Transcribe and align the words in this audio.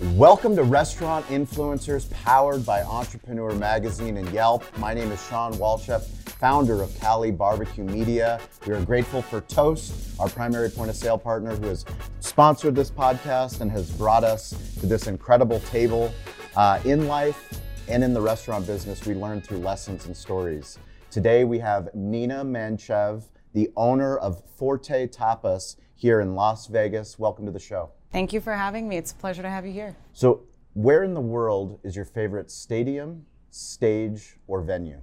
Welcome 0.00 0.56
to 0.56 0.62
Restaurant 0.62 1.26
Influencers, 1.26 2.10
powered 2.10 2.64
by 2.64 2.80
Entrepreneur 2.84 3.52
Magazine 3.52 4.16
and 4.16 4.26
Yelp. 4.30 4.64
My 4.78 4.94
name 4.94 5.12
is 5.12 5.22
Shawn 5.26 5.52
Walchef, 5.56 6.06
founder 6.40 6.80
of 6.80 6.98
Cali 6.98 7.30
Barbecue 7.30 7.84
Media. 7.84 8.40
We 8.66 8.72
are 8.72 8.82
grateful 8.82 9.20
for 9.20 9.42
Toast, 9.42 10.18
our 10.18 10.30
primary 10.30 10.70
point 10.70 10.88
of 10.88 10.96
sale 10.96 11.18
partner, 11.18 11.54
who 11.54 11.66
has 11.66 11.84
sponsored 12.20 12.74
this 12.74 12.90
podcast 12.90 13.60
and 13.60 13.70
has 13.72 13.90
brought 13.90 14.24
us 14.24 14.54
to 14.80 14.86
this 14.86 15.06
incredible 15.06 15.60
table. 15.60 16.10
Uh, 16.56 16.80
in 16.86 17.06
life 17.06 17.60
and 17.86 18.02
in 18.02 18.14
the 18.14 18.22
restaurant 18.22 18.66
business, 18.66 19.04
we 19.04 19.12
learn 19.12 19.42
through 19.42 19.58
lessons 19.58 20.06
and 20.06 20.16
stories. 20.16 20.78
Today, 21.10 21.44
we 21.44 21.58
have 21.58 21.94
Nina 21.94 22.42
Manchev, 22.42 23.24
the 23.52 23.70
owner 23.76 24.16
of 24.16 24.42
Forte 24.56 25.08
Tapas 25.08 25.76
here 25.94 26.22
in 26.22 26.34
Las 26.34 26.68
Vegas. 26.68 27.18
Welcome 27.18 27.44
to 27.44 27.52
the 27.52 27.60
show. 27.60 27.90
Thank 28.12 28.32
you 28.32 28.40
for 28.40 28.54
having 28.54 28.88
me. 28.88 28.96
It's 28.96 29.12
a 29.12 29.14
pleasure 29.14 29.42
to 29.42 29.50
have 29.50 29.64
you 29.64 29.72
here. 29.72 29.96
So, 30.12 30.42
where 30.74 31.02
in 31.02 31.14
the 31.14 31.20
world 31.20 31.78
is 31.82 31.94
your 31.96 32.04
favorite 32.04 32.50
stadium, 32.50 33.26
stage, 33.50 34.36
or 34.46 34.62
venue? 34.62 35.00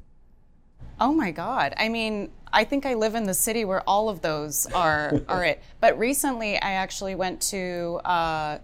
Oh 1.00 1.14
my 1.14 1.32
God. 1.32 1.74
I 1.78 1.90
mean, 1.90 2.32
I 2.52 2.64
think 2.64 2.86
I 2.86 2.96
live 2.96 3.16
in 3.16 3.26
the 3.26 3.34
city 3.34 3.66
where 3.66 3.82
all 3.82 4.10
of 4.10 4.22
those 4.22 4.66
are, 4.68 5.14
are 5.28 5.46
it. 5.46 5.62
But 5.80 5.98
recently, 5.98 6.56
I 6.56 6.72
actually 6.72 7.16
went 7.16 7.42
to 7.44 8.00
uh, 8.04 8.58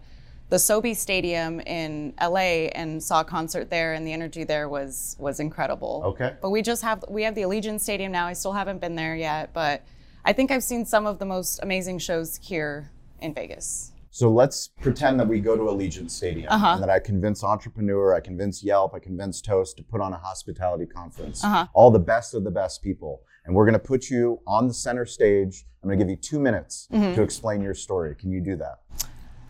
the 0.49 0.59
SoFi 0.59 0.93
Stadium 0.93 1.59
in 1.61 2.13
LA 2.21 2.69
and 2.75 3.01
saw 3.01 3.21
a 3.21 3.23
concert 3.23 3.69
there, 3.69 3.93
and 3.93 4.05
the 4.05 4.13
energy 4.13 4.43
there 4.43 4.67
was 4.67 5.15
was 5.19 5.39
incredible. 5.39 6.01
Okay. 6.05 6.35
But 6.41 6.49
we 6.49 6.61
just 6.61 6.81
have 6.81 7.03
we 7.07 7.23
have 7.23 7.35
the 7.35 7.43
Allegiant 7.43 7.79
Stadium 7.79 8.11
now. 8.11 8.27
I 8.27 8.33
still 8.33 8.53
haven't 8.53 8.79
been 8.81 8.95
there 8.95 9.15
yet, 9.15 9.53
but 9.53 9.83
I 10.25 10.33
think 10.33 10.51
I've 10.51 10.63
seen 10.63 10.85
some 10.85 11.05
of 11.05 11.19
the 11.19 11.25
most 11.25 11.59
amazing 11.63 11.99
shows 11.99 12.39
here 12.41 12.91
in 13.21 13.33
Vegas. 13.33 13.92
So 14.15 14.29
let's 14.29 14.67
pretend 14.67 15.19
that 15.19 15.27
we 15.27 15.39
go 15.39 15.55
to 15.57 15.63
Allegiant 15.63 16.11
Stadium 16.11 16.47
Uh-huh. 16.51 16.73
and 16.75 16.83
that 16.83 16.89
I 16.91 16.99
convince 16.99 17.43
Entrepreneur, 17.43 18.13
I 18.13 18.19
convince 18.19 18.63
Yelp, 18.63 18.93
I 18.93 18.99
convince 18.99 19.41
Toast 19.41 19.75
to 19.77 19.83
put 19.83 20.01
on 20.01 20.13
a 20.13 20.17
hospitality 20.17 20.85
conference. 20.85 21.43
Uh-huh. 21.43 21.65
All 21.73 21.89
the 21.89 21.97
best 21.97 22.35
of 22.35 22.43
the 22.43 22.51
best 22.51 22.83
people. 22.83 23.21
And 23.45 23.55
we're 23.55 23.65
going 23.65 23.73
to 23.73 23.79
put 23.79 24.11
you 24.11 24.39
on 24.45 24.67
the 24.67 24.73
center 24.73 25.07
stage. 25.07 25.65
I'm 25.81 25.89
going 25.89 25.97
to 25.97 26.05
give 26.05 26.11
you 26.11 26.15
two 26.15 26.39
minutes 26.39 26.87
Mm-hmm. 26.93 27.15
to 27.15 27.23
explain 27.23 27.63
your 27.63 27.73
story. 27.73 28.13
Can 28.15 28.31
you 28.31 28.39
do 28.39 28.55
that? 28.57 28.81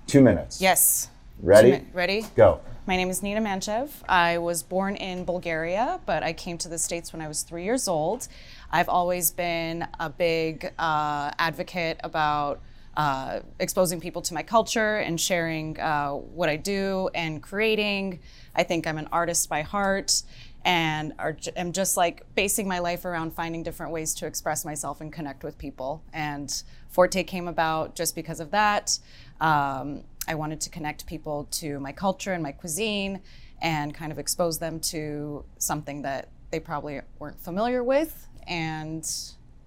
Two 0.08 0.22
minutes. 0.22 0.62
Yes. 0.62 1.10
Ready? 1.42 1.72
Mi- 1.72 1.86
Ready? 1.92 2.26
Go. 2.34 2.62
My 2.88 2.96
name 2.96 3.10
is 3.10 3.22
Nina 3.22 3.42
Manchev. 3.42 3.90
I 4.08 4.38
was 4.38 4.64
born 4.64 4.96
in 4.96 5.26
Bulgaria, 5.26 6.00
but 6.06 6.24
I 6.24 6.32
came 6.32 6.58
to 6.60 6.70
the 6.70 6.78
States 6.78 7.12
when 7.12 7.22
I 7.22 7.28
was 7.28 7.44
three 7.44 7.66
years 7.66 7.90
old. 7.90 8.30
I've 8.72 8.88
always 8.88 9.30
been 9.32 9.86
a 10.00 10.10
big 10.10 10.72
uh, 10.80 11.32
advocate 11.38 12.00
about 12.02 12.62
uh, 12.96 13.40
exposing 13.60 14.00
people 14.00 14.22
to 14.22 14.34
my 14.34 14.44
culture 14.44 14.98
and 14.98 15.20
sharing 15.20 15.80
uh, 15.80 16.12
what 16.12 16.50
I 16.50 16.58
do 16.58 17.10
and 17.16 17.42
creating. 17.42 18.20
I 18.56 18.64
think 18.64 18.86
I'm 18.86 18.98
an 18.98 19.10
artist 19.12 19.50
by 19.50 19.62
heart 19.62 20.24
and 20.66 21.14
are, 21.20 21.36
am 21.56 21.72
just 21.72 21.98
like 21.98 22.24
basing 22.36 22.68
my 22.68 22.80
life 22.80 23.06
around 23.06 23.34
finding 23.34 23.64
different 23.64 23.92
ways 23.92 24.14
to 24.16 24.26
express 24.26 24.64
myself 24.64 25.02
and 25.02 25.12
connect 25.12 25.44
with 25.44 25.58
people. 25.58 26.04
And 26.14 26.64
Forte 26.90 27.24
came 27.24 27.48
about 27.48 27.96
just 27.96 28.16
because 28.16 28.40
of 28.40 28.52
that. 28.52 28.98
Um, 29.42 30.04
I 30.28 30.36
wanted 30.36 30.62
to 30.62 30.70
connect 30.70 31.06
people 31.06 31.48
to 31.52 31.80
my 31.80 31.92
culture 31.92 32.32
and 32.34 32.42
my 32.42 32.54
cuisine 32.54 33.22
and 33.62 33.94
kind 33.94 34.12
of 34.12 34.20
expose 34.20 34.60
them 34.60 34.80
to 34.80 35.44
something 35.58 36.04
that 36.04 36.30
they 36.52 36.60
probably 36.60 37.02
weren't 37.20 37.40
familiar 37.40 37.84
with. 37.84 38.28
And 38.48 39.10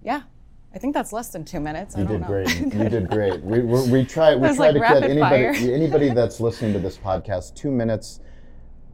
yeah, 0.01 0.23
I 0.73 0.79
think 0.79 0.93
that's 0.93 1.11
less 1.13 1.29
than 1.29 1.43
two 1.45 1.59
minutes. 1.59 1.95
I 1.95 2.01
You 2.01 2.05
don't 2.05 2.13
did 2.13 2.21
know. 2.21 2.27
great. 2.27 2.59
You 2.59 2.69
did 2.89 3.09
great. 3.09 3.41
We, 3.41 3.59
we, 3.59 3.89
we 3.89 4.05
try. 4.05 4.35
We 4.35 4.47
try 4.47 4.57
like 4.57 4.73
to 4.73 4.79
get 4.79 5.03
anybody 5.03 5.19
fire. 5.19 5.73
anybody 5.73 6.09
that's 6.13 6.39
listening 6.39 6.73
to 6.73 6.79
this 6.79 6.97
podcast 6.97 7.55
two 7.55 7.71
minutes. 7.71 8.19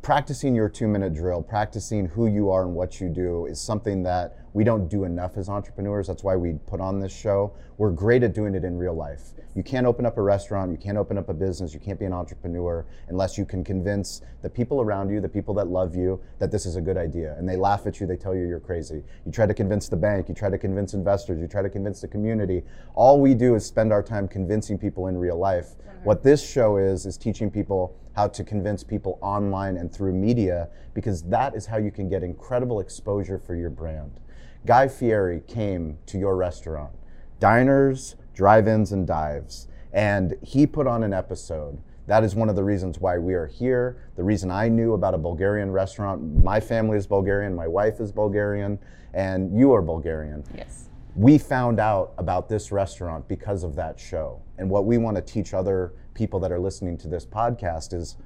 Practicing 0.03 0.53
your 0.53 0.67
two 0.67 0.89
minute 0.89 1.13
drill, 1.13 1.41
practicing 1.41 2.07
who 2.07 2.27
you 2.27 2.49
are 2.49 2.63
and 2.63 2.75
what 2.75 2.99
you 2.99 3.07
do 3.07 3.45
is 3.45 3.57
something 3.57 4.03
that 4.03 4.35
we 4.51 4.65
don't 4.65 4.89
do 4.89 5.05
enough 5.05 5.37
as 5.37 5.47
entrepreneurs. 5.47 6.07
That's 6.07 6.25
why 6.25 6.35
we 6.35 6.55
put 6.67 6.81
on 6.81 6.99
this 6.99 7.15
show. 7.15 7.53
We're 7.77 7.91
great 7.91 8.21
at 8.21 8.33
doing 8.33 8.53
it 8.53 8.65
in 8.65 8.77
real 8.77 8.93
life. 8.93 9.29
You 9.55 9.63
can't 9.63 9.85
open 9.85 10.05
up 10.05 10.17
a 10.17 10.21
restaurant, 10.21 10.71
you 10.71 10.77
can't 10.77 10.97
open 10.97 11.17
up 11.17 11.29
a 11.29 11.33
business, 11.33 11.73
you 11.73 11.79
can't 11.79 11.97
be 11.97 12.03
an 12.03 12.11
entrepreneur 12.11 12.85
unless 13.07 13.37
you 13.37 13.45
can 13.45 13.63
convince 13.63 14.21
the 14.41 14.49
people 14.49 14.81
around 14.81 15.09
you, 15.09 15.21
the 15.21 15.29
people 15.29 15.53
that 15.53 15.69
love 15.69 15.95
you, 15.95 16.19
that 16.37 16.51
this 16.51 16.65
is 16.65 16.75
a 16.75 16.81
good 16.81 16.97
idea. 16.97 17.35
And 17.37 17.47
they 17.47 17.55
laugh 17.55 17.87
at 17.87 18.01
you, 18.01 18.05
they 18.05 18.17
tell 18.17 18.35
you 18.35 18.45
you're 18.45 18.59
crazy. 18.59 19.05
You 19.25 19.31
try 19.31 19.45
to 19.45 19.53
convince 19.53 19.87
the 19.87 19.95
bank, 19.95 20.27
you 20.27 20.35
try 20.35 20.49
to 20.49 20.57
convince 20.57 20.93
investors, 20.93 21.39
you 21.39 21.47
try 21.47 21.61
to 21.61 21.69
convince 21.69 22.01
the 22.01 22.09
community. 22.09 22.63
All 22.93 23.21
we 23.21 23.33
do 23.35 23.55
is 23.55 23.65
spend 23.65 23.93
our 23.93 24.03
time 24.03 24.27
convincing 24.27 24.77
people 24.77 25.07
in 25.07 25.17
real 25.17 25.37
life. 25.37 25.75
What 26.03 26.21
this 26.21 26.45
show 26.45 26.75
is, 26.75 27.05
is 27.05 27.17
teaching 27.17 27.49
people 27.49 27.95
how 28.13 28.27
to 28.27 28.43
convince 28.43 28.83
people 28.83 29.17
online 29.21 29.77
and 29.77 29.89
through 29.89 30.11
media 30.11 30.67
because 30.93 31.23
that 31.23 31.55
is 31.55 31.65
how 31.65 31.77
you 31.77 31.91
can 31.91 32.09
get 32.09 32.23
incredible 32.23 32.81
exposure 32.81 33.39
for 33.39 33.55
your 33.55 33.69
brand. 33.69 34.19
Guy 34.65 34.89
Fieri 34.89 35.41
came 35.47 35.97
to 36.07 36.17
your 36.17 36.35
restaurant, 36.35 36.91
diners, 37.39 38.17
drive 38.33 38.67
ins, 38.67 38.91
and 38.91 39.07
dives, 39.07 39.69
and 39.93 40.35
he 40.41 40.67
put 40.67 40.87
on 40.87 41.03
an 41.03 41.13
episode. 41.13 41.79
That 42.07 42.25
is 42.25 42.35
one 42.35 42.49
of 42.49 42.57
the 42.57 42.65
reasons 42.65 42.99
why 42.99 43.17
we 43.17 43.33
are 43.33 43.47
here. 43.47 43.95
The 44.17 44.23
reason 44.23 44.51
I 44.51 44.67
knew 44.67 44.95
about 44.95 45.13
a 45.13 45.17
Bulgarian 45.17 45.71
restaurant. 45.71 46.43
My 46.43 46.59
family 46.59 46.97
is 46.97 47.07
Bulgarian, 47.07 47.55
my 47.55 47.67
wife 47.67 48.01
is 48.01 48.11
Bulgarian, 48.11 48.77
and 49.13 49.57
you 49.57 49.71
are 49.71 49.81
Bulgarian 49.81 50.43
Yes. 50.53 50.89
We 51.15 51.37
found 51.37 51.79
out 51.79 52.13
about 52.17 52.49
this 52.49 52.71
restaurant 52.71 53.27
because 53.27 53.63
of 53.63 53.75
that 53.75 53.99
show. 53.99 54.41
And 54.57 54.69
what 54.69 54.85
we 54.85 54.97
want 54.97 55.15
to 55.15 55.21
teach 55.21 55.53
other 55.53 55.93
people 56.13 56.39
that 56.39 56.51
are 56.51 56.59
listening 56.59 56.97
to 56.99 57.07
this 57.07 57.25
podcast 57.25 57.93
is 57.93 58.17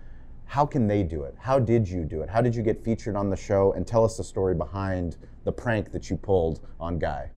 how 0.45 0.65
can 0.65 0.87
they 0.87 1.03
do 1.03 1.23
it? 1.23 1.35
How 1.37 1.59
did 1.59 1.87
you 1.87 2.05
do 2.05 2.21
it? 2.21 2.29
How 2.29 2.41
did 2.41 2.55
you 2.55 2.63
get 2.63 2.83
featured 2.83 3.15
on 3.15 3.29
the 3.29 3.35
show? 3.35 3.73
And 3.73 3.85
tell 3.85 4.05
us 4.05 4.15
the 4.15 4.23
story 4.23 4.55
behind 4.55 5.17
the 5.43 5.51
prank 5.51 5.91
that 5.91 6.09
you 6.09 6.15
pulled 6.15 6.65
on 6.79 6.97
Guy. 6.97 7.31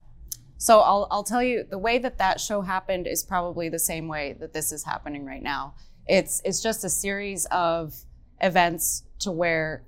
So 0.57 0.79
I'll, 0.79 1.07
I'll 1.11 1.23
tell 1.23 1.43
you 1.43 1.65
the 1.69 1.77
way 1.77 1.97
that 1.97 2.17
that 2.19 2.39
show 2.39 2.61
happened 2.61 3.07
is 3.07 3.23
probably 3.23 3.67
the 3.67 3.79
same 3.79 4.07
way 4.07 4.35
that 4.39 4.53
this 4.53 4.71
is 4.71 4.83
happening 4.83 5.25
right 5.25 5.41
now. 5.41 5.73
It's 6.07 6.41
it's 6.45 6.61
just 6.61 6.83
a 6.83 6.89
series 6.89 7.45
of 7.45 7.95
events 8.41 9.03
to 9.19 9.31
where 9.31 9.83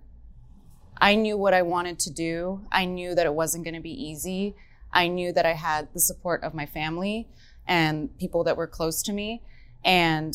I 1.00 1.16
knew 1.16 1.38
what 1.38 1.54
I 1.54 1.62
wanted 1.62 2.00
to 2.00 2.12
do. 2.12 2.66
I 2.72 2.86
knew 2.86 3.16
that 3.16 3.26
it 3.26 3.34
wasn't 3.34 3.64
going 3.64 3.76
to 3.76 3.82
be 3.82 3.92
easy. 3.92 4.56
I 4.94 5.08
knew 5.08 5.34
that 5.34 5.46
I 5.46 5.54
had 5.54 5.90
the 5.94 6.00
support 6.00 6.44
of 6.44 6.54
my 6.54 6.66
family 6.66 7.28
and 7.68 8.16
people 8.18 8.44
that 8.46 8.56
were 8.56 8.68
close 8.68 9.02
to 9.04 9.14
me. 9.14 9.42
And 9.84 10.34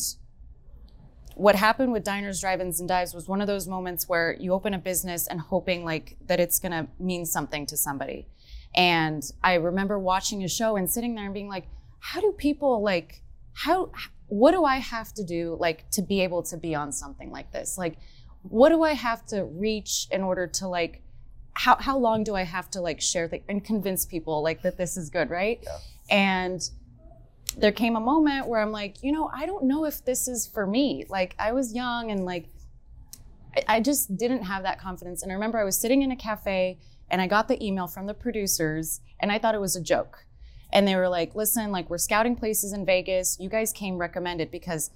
what 1.35 1.55
happened 1.55 1.91
with 1.93 2.03
diners, 2.03 2.41
drive-ins, 2.41 2.79
and 2.79 2.89
dives 2.89 3.13
was 3.13 3.27
one 3.27 3.39
of 3.41 3.47
those 3.47 3.67
moments 3.67 4.09
where 4.09 4.35
you 4.39 4.53
open 4.53 4.73
a 4.73 4.77
business 4.77 5.25
and 5.27 5.39
hoping 5.39 5.85
like 5.85 6.17
that 6.27 6.39
it's 6.39 6.59
to 6.59 6.87
mean 6.99 7.25
something 7.25 7.65
to 7.67 7.77
somebody. 7.77 8.27
And 8.75 9.23
I 9.43 9.55
remember 9.55 9.97
watching 9.97 10.43
a 10.43 10.49
show 10.49 10.75
and 10.75 10.89
sitting 10.89 11.15
there 11.15 11.25
and 11.25 11.33
being 11.33 11.49
like, 11.49 11.67
how 11.99 12.21
do 12.21 12.33
people 12.37 12.81
like 12.81 13.23
how 13.53 13.91
what 14.27 14.51
do 14.51 14.63
I 14.63 14.77
have 14.77 15.13
to 15.15 15.23
do 15.23 15.57
like 15.59 15.89
to 15.91 16.01
be 16.01 16.21
able 16.21 16.43
to 16.43 16.57
be 16.57 16.75
on 16.75 16.91
something 16.91 17.31
like 17.31 17.51
this? 17.51 17.77
Like 17.77 17.97
what 18.43 18.69
do 18.69 18.83
I 18.83 18.93
have 18.93 19.25
to 19.27 19.43
reach 19.43 20.07
in 20.11 20.21
order 20.23 20.47
to 20.47 20.67
like 20.67 21.01
how 21.59 21.75
how 21.75 21.97
long 21.97 22.23
do 22.23 22.35
I 22.35 22.43
have 22.43 22.69
to 22.71 22.79
like 22.79 23.01
share 23.01 23.27
the, 23.27 23.41
and 23.49 23.61
convince 23.61 24.05
people 24.05 24.41
like 24.41 24.61
that 24.61 24.77
this 24.77 24.95
is 24.95 25.09
good, 25.09 25.29
right? 25.29 25.59
Yeah. 25.61 25.77
And 26.09 26.69
there 27.57 27.73
came 27.73 27.97
a 27.97 27.99
moment 27.99 28.47
where 28.47 28.61
I'm 28.61 28.71
like, 28.71 29.03
you 29.03 29.11
know, 29.11 29.29
I 29.33 29.45
don't 29.45 29.65
know 29.65 29.83
if 29.83 30.05
this 30.05 30.29
is 30.29 30.47
for 30.47 30.65
me. 30.65 31.05
Like 31.09 31.35
I 31.37 31.51
was 31.51 31.73
young 31.73 32.11
and 32.11 32.23
like 32.23 32.45
I- 33.57 33.75
I 33.75 33.79
just 33.81 34.15
didn't 34.15 34.43
have 34.43 34.63
that 34.63 34.79
confidence. 34.79 35.21
And 35.21 35.33
I 35.33 35.35
remember 35.35 35.59
I 35.59 35.65
was 35.65 35.77
sitting 35.77 36.01
in 36.01 36.11
a 36.11 36.15
cafe 36.15 36.77
and 37.11 37.21
I 37.21 37.27
got 37.27 37.49
the 37.49 37.61
email 37.61 37.87
from 37.87 38.05
the 38.05 38.13
producers 38.13 39.01
and 39.19 39.29
I 39.29 39.37
thought 39.37 39.53
it 39.53 39.59
was 39.59 39.75
a 39.75 39.81
joke. 39.81 40.25
And 40.71 40.87
they 40.87 40.95
were 40.95 41.09
like, 41.09 41.35
listen, 41.35 41.73
like 41.73 41.89
we're 41.89 41.97
scouting 41.97 42.37
places 42.37 42.71
in 42.71 42.85
Vegas. 42.85 43.37
You 43.37 43.49
guys 43.49 43.73
came 43.73 43.97
recommended 43.97 44.49
because 44.49 44.91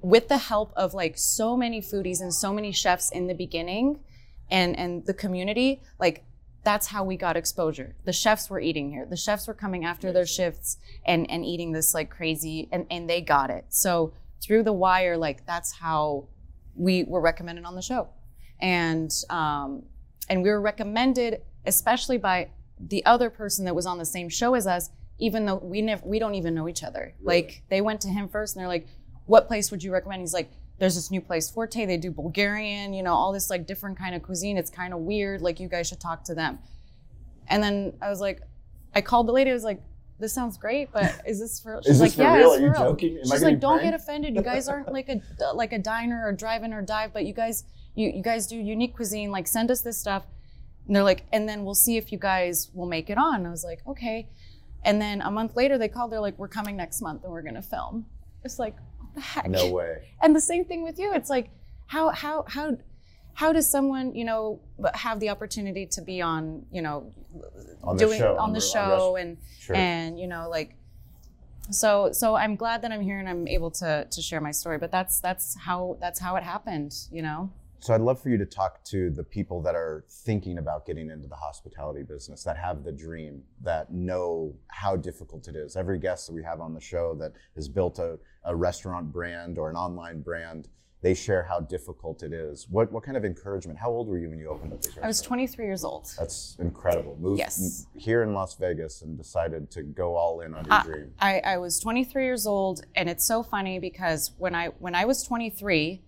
with 0.00 0.28
the 0.28 0.38
help 0.38 0.72
of 0.76 0.94
like 0.94 1.18
so 1.18 1.58
many 1.58 1.82
foodies 1.82 2.22
and 2.22 2.32
so 2.32 2.54
many 2.54 2.72
chefs 2.72 3.10
in 3.10 3.26
the 3.26 3.34
beginning 3.34 3.98
and 4.50 4.78
and 4.78 5.06
the 5.06 5.14
community, 5.14 5.82
like 5.98 6.24
that's 6.64 6.86
how 6.88 7.04
we 7.04 7.16
got 7.16 7.36
exposure. 7.36 7.94
The 8.04 8.12
chefs 8.12 8.48
were 8.48 8.58
eating 8.58 8.90
here. 8.90 9.06
The 9.08 9.16
chefs 9.16 9.46
were 9.46 9.54
coming 9.54 9.84
after 9.84 10.12
their 10.12 10.26
shifts 10.26 10.78
and 11.06 11.30
and 11.30 11.44
eating 11.44 11.72
this 11.72 11.94
like 11.94 12.10
crazy 12.10 12.68
and 12.72 12.86
and 12.90 13.08
they 13.08 13.20
got 13.20 13.50
it. 13.50 13.66
So 13.68 14.14
through 14.42 14.62
the 14.62 14.72
wire 14.72 15.16
like 15.16 15.46
that's 15.46 15.72
how 15.72 16.28
we 16.74 17.04
were 17.04 17.20
recommended 17.20 17.64
on 17.64 17.74
the 17.74 17.82
show. 17.82 18.08
And 18.60 19.12
um 19.30 19.84
and 20.28 20.42
we 20.42 20.48
were 20.48 20.60
recommended 20.60 21.42
especially 21.66 22.18
by 22.18 22.50
the 22.80 23.04
other 23.06 23.30
person 23.30 23.64
that 23.66 23.74
was 23.74 23.86
on 23.86 23.98
the 23.98 24.04
same 24.04 24.28
show 24.28 24.54
as 24.54 24.66
us 24.66 24.90
even 25.18 25.46
though 25.46 25.56
we 25.56 25.80
never 25.80 26.04
we 26.04 26.18
don't 26.18 26.34
even 26.34 26.54
know 26.54 26.68
each 26.68 26.82
other. 26.82 27.14
Like 27.22 27.62
they 27.68 27.80
went 27.82 28.00
to 28.02 28.08
him 28.08 28.28
first 28.28 28.56
and 28.56 28.60
they're 28.60 28.68
like 28.68 28.88
what 29.26 29.48
place 29.48 29.70
would 29.70 29.82
you 29.82 29.92
recommend? 29.92 30.20
He's 30.20 30.34
like 30.34 30.50
there's 30.78 30.94
this 30.96 31.10
new 31.10 31.20
place 31.20 31.48
Forte 31.50 31.86
they 31.86 31.96
do 31.96 32.10
Bulgarian, 32.10 32.92
you 32.92 33.02
know, 33.02 33.14
all 33.14 33.32
this 33.32 33.50
like 33.50 33.66
different 33.66 33.98
kind 33.98 34.14
of 34.14 34.22
cuisine. 34.22 34.56
It's 34.56 34.70
kind 34.70 34.92
of 34.92 35.00
weird 35.00 35.40
like 35.40 35.60
you 35.60 35.68
guys 35.68 35.88
should 35.88 36.00
talk 36.00 36.24
to 36.24 36.34
them. 36.34 36.58
And 37.48 37.62
then 37.62 37.94
I 38.02 38.08
was 38.08 38.20
like 38.20 38.40
I 38.94 39.00
called 39.00 39.28
the 39.28 39.32
lady 39.32 39.50
I 39.50 39.54
was 39.54 39.64
like 39.64 39.80
this 40.18 40.32
sounds 40.32 40.56
great, 40.56 40.90
but 40.92 41.20
is 41.26 41.40
this 41.40 41.60
for? 41.60 41.78
Is 41.78 41.86
She's 41.86 41.98
this 41.98 42.00
like, 42.00 42.12
for 42.12 42.22
yeah, 42.22 42.36
real? 42.36 42.52
it's 42.52 42.60
Are 42.60 42.66
you 42.66 42.72
for 42.72 42.80
real. 42.80 42.90
joking? 42.92 43.18
She's 43.22 43.42
like, 43.42 43.60
don't 43.60 43.82
get 43.82 43.94
offended. 43.94 44.34
You 44.34 44.42
guys 44.42 44.68
aren't 44.68 44.92
like 44.92 45.08
a 45.08 45.20
uh, 45.44 45.54
like 45.54 45.72
a 45.72 45.78
diner 45.78 46.26
or 46.26 46.32
drive-in 46.32 46.72
or 46.72 46.82
dive, 46.82 47.12
but 47.12 47.24
you 47.24 47.32
guys 47.32 47.64
you 47.94 48.10
you 48.10 48.22
guys 48.22 48.46
do 48.46 48.56
unique 48.56 48.94
cuisine. 48.94 49.30
Like, 49.30 49.46
send 49.46 49.70
us 49.70 49.82
this 49.82 49.98
stuff. 49.98 50.24
And 50.86 50.94
they're 50.94 51.02
like, 51.02 51.24
and 51.32 51.48
then 51.48 51.64
we'll 51.64 51.74
see 51.74 51.96
if 51.96 52.12
you 52.12 52.18
guys 52.18 52.70
will 52.74 52.86
make 52.86 53.08
it 53.08 53.16
on. 53.18 53.46
I 53.46 53.50
was 53.50 53.64
like, 53.64 53.80
okay. 53.86 54.28
And 54.84 55.00
then 55.00 55.22
a 55.22 55.30
month 55.30 55.56
later, 55.56 55.78
they 55.78 55.88
called. 55.88 56.12
They're 56.12 56.20
like, 56.20 56.38
we're 56.38 56.48
coming 56.48 56.76
next 56.76 57.00
month 57.00 57.24
and 57.24 57.32
we're 57.32 57.42
gonna 57.42 57.62
film. 57.62 58.06
It's 58.44 58.58
like, 58.58 58.76
the 59.14 59.20
heck? 59.20 59.48
No 59.48 59.70
way. 59.70 60.08
And 60.22 60.34
the 60.34 60.40
same 60.40 60.64
thing 60.64 60.82
with 60.82 60.98
you. 60.98 61.12
It's 61.14 61.28
like, 61.30 61.50
how 61.86 62.10
how 62.10 62.44
how 62.48 62.76
how 63.34 63.52
does 63.52 63.68
someone 63.70 64.14
you 64.14 64.24
know 64.24 64.60
have 64.94 65.20
the 65.20 65.28
opportunity 65.30 65.84
to 65.86 66.00
be 66.00 66.22
on 66.22 66.64
you 66.72 66.80
know 66.82 67.12
On 67.82 67.96
the 67.96 68.04
doing 68.06 68.18
show, 68.18 68.32
on 68.34 68.38
on 68.38 68.52
the 68.52 68.60
the- 68.60 68.66
on 68.66 68.72
show 68.98 69.16
and 69.16 69.36
Sure. 69.60 69.76
and 69.76 70.18
you 70.20 70.26
know 70.26 70.48
like 70.48 70.76
so 71.70 72.12
so 72.12 72.34
I'm 72.36 72.56
glad 72.56 72.82
that 72.82 72.92
I'm 72.92 73.00
here 73.02 73.18
and 73.18 73.28
I'm 73.28 73.46
able 73.48 73.70
to 73.82 74.06
to 74.10 74.22
share 74.22 74.40
my 74.40 74.50
story. 74.52 74.78
But 74.78 74.90
that's 74.90 75.20
that's 75.20 75.56
how 75.66 75.96
that's 76.00 76.20
how 76.20 76.36
it 76.36 76.42
happened. 76.42 76.94
You 77.10 77.22
know. 77.22 77.50
So 77.80 77.92
I'd 77.94 78.00
love 78.00 78.20
for 78.22 78.30
you 78.30 78.38
to 78.38 78.46
talk 78.46 78.82
to 78.84 79.10
the 79.10 79.22
people 79.22 79.60
that 79.62 79.74
are 79.74 80.04
thinking 80.08 80.56
about 80.58 80.86
getting 80.86 81.10
into 81.10 81.28
the 81.28 81.36
hospitality 81.36 82.02
business, 82.02 82.42
that 82.44 82.56
have 82.56 82.82
the 82.82 82.92
dream, 82.92 83.42
that 83.62 83.92
know 83.92 84.54
how 84.68 84.96
difficult 84.96 85.48
it 85.48 85.56
is. 85.56 85.76
Every 85.76 85.98
guest 85.98 86.26
that 86.26 86.32
we 86.32 86.42
have 86.42 86.60
on 86.60 86.72
the 86.72 86.80
show 86.80 87.14
that 87.16 87.32
has 87.56 87.68
built 87.68 87.98
a, 87.98 88.18
a 88.44 88.56
restaurant 88.56 89.12
brand 89.12 89.58
or 89.58 89.68
an 89.68 89.76
online 89.76 90.22
brand, 90.22 90.68
they 91.02 91.12
share 91.12 91.42
how 91.42 91.60
difficult 91.60 92.22
it 92.22 92.32
is. 92.32 92.66
What 92.70 92.90
what 92.90 93.02
kind 93.02 93.18
of 93.18 93.26
encouragement? 93.26 93.78
How 93.78 93.90
old 93.90 94.08
were 94.08 94.16
you 94.16 94.30
when 94.30 94.38
you 94.38 94.48
opened 94.48 94.72
up 94.72 94.78
this 94.80 94.86
restaurant? 94.92 95.04
I 95.04 95.08
was 95.08 95.20
23 95.20 95.66
years 95.66 95.84
old. 95.84 96.08
That's 96.18 96.56
incredible. 96.58 97.18
Moved 97.20 97.38
Yes. 97.40 97.84
here 97.94 98.22
in 98.22 98.32
Las 98.32 98.54
Vegas 98.56 99.02
and 99.02 99.18
decided 99.18 99.70
to 99.72 99.82
go 99.82 100.16
all 100.16 100.40
in 100.40 100.54
on 100.54 100.64
your 100.64 100.72
I- 100.72 100.82
dream. 100.84 101.12
I, 101.18 101.40
I 101.40 101.58
was 101.58 101.78
23 101.78 102.24
years 102.24 102.46
old, 102.46 102.86
and 102.94 103.10
it's 103.10 103.26
so 103.26 103.42
funny 103.42 103.78
because 103.78 104.32
when 104.38 104.54
I 104.54 104.68
when 104.78 104.94
I 104.94 105.04
was 105.04 105.22
23, 105.22 106.00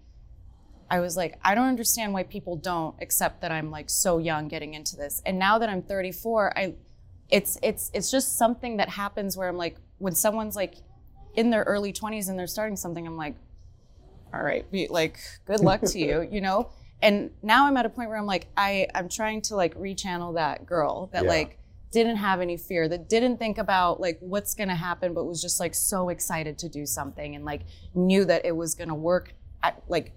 I 0.91 1.00
was 1.00 1.17
like, 1.17 1.38
I 1.43 1.55
don't 1.55 1.67
understand 1.67 2.12
why 2.12 2.23
people 2.23 2.56
don't 2.56 2.94
accept 3.00 3.41
that 3.41 3.50
I'm 3.50 3.71
like 3.71 3.91
so 3.91 4.19
young 4.19 4.49
getting 4.49 4.75
into 4.75 4.97
this. 4.97 5.21
And 5.27 5.38
now 5.38 5.59
that 5.59 5.69
I'm 5.69 5.83
34, 5.83 6.59
I 6.59 6.75
it's 7.29 7.59
it's 7.62 7.91
it's 7.93 8.11
just 8.11 8.38
something 8.38 8.77
that 8.77 8.88
happens 8.88 9.37
where 9.37 9.49
I'm 9.49 9.56
like, 9.56 9.77
when 9.99 10.15
someone's 10.15 10.55
like 10.55 10.75
in 11.35 11.50
their 11.50 11.65
early 11.65 11.93
20s 11.93 12.29
and 12.29 12.38
they're 12.38 12.47
starting 12.47 12.77
something, 12.77 13.06
I'm 13.06 13.17
like, 13.17 13.35
all 14.33 14.43
right, 14.43 14.71
be, 14.71 14.87
like 14.88 15.19
good 15.44 15.61
luck 15.61 15.81
to 15.83 15.99
you, 15.99 16.29
you 16.31 16.41
know. 16.41 16.71
And 17.03 17.31
now 17.43 17.67
I'm 17.67 17.77
at 17.77 17.85
a 17.85 17.91
point 17.91 18.09
where 18.09 18.17
I'm 18.17 18.25
like, 18.25 18.47
I 18.56 18.87
I'm 18.94 19.11
trying 19.11 19.43
to 19.43 19.55
like 19.56 19.75
rechannel 19.75 20.37
that 20.37 20.65
girl 20.65 21.11
that 21.12 21.25
Yeah. 21.25 21.29
like 21.31 21.59
didn't 21.93 22.17
have 22.17 22.41
any 22.41 22.56
fear, 22.56 22.89
that 22.89 23.06
didn't 23.11 23.37
think 23.37 23.59
about 23.59 24.00
like 24.00 24.17
what's 24.21 24.55
gonna 24.55 24.75
happen, 24.75 25.12
but 25.12 25.25
was 25.25 25.43
just 25.43 25.61
like 25.61 25.75
so 25.75 26.09
excited 26.09 26.56
to 26.61 26.71
do 26.71 26.87
something 26.87 27.35
and 27.37 27.44
like 27.44 27.62
knew 27.94 28.25
that 28.25 28.47
it 28.47 28.56
was 28.56 28.75
gonna 28.75 28.94
work. 28.94 29.35
At, 29.62 29.82
like 29.89 30.15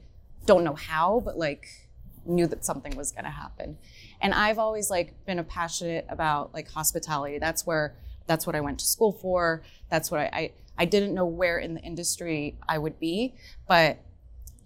don't 0.50 0.64
know 0.64 0.74
how, 0.74 1.22
but 1.24 1.38
like 1.38 1.68
knew 2.26 2.48
that 2.48 2.66
something 2.66 2.98
was 2.98 3.12
gonna 3.12 3.30
happen. 3.30 3.78
And 4.20 4.34
I've 4.34 4.58
always 4.58 4.90
like 4.90 5.14
been 5.28 5.38
a 5.38 5.44
passionate 5.44 6.08
about 6.10 6.56
like 6.56 6.68
hospitality. 6.72 7.38
That's 7.38 7.68
where 7.68 7.96
that's 8.26 8.48
what 8.48 8.56
I 8.56 8.62
went 8.62 8.80
to 8.80 8.86
school 8.86 9.12
for. 9.12 9.62
That's 9.92 10.10
what 10.10 10.22
I 10.22 10.30
I, 10.34 10.52
I 10.76 10.86
didn't 10.86 11.14
know 11.14 11.28
where 11.28 11.60
in 11.60 11.76
the 11.76 11.82
industry 11.82 12.58
I 12.68 12.80
would 12.80 13.00
be, 13.00 13.36
but 13.68 14.00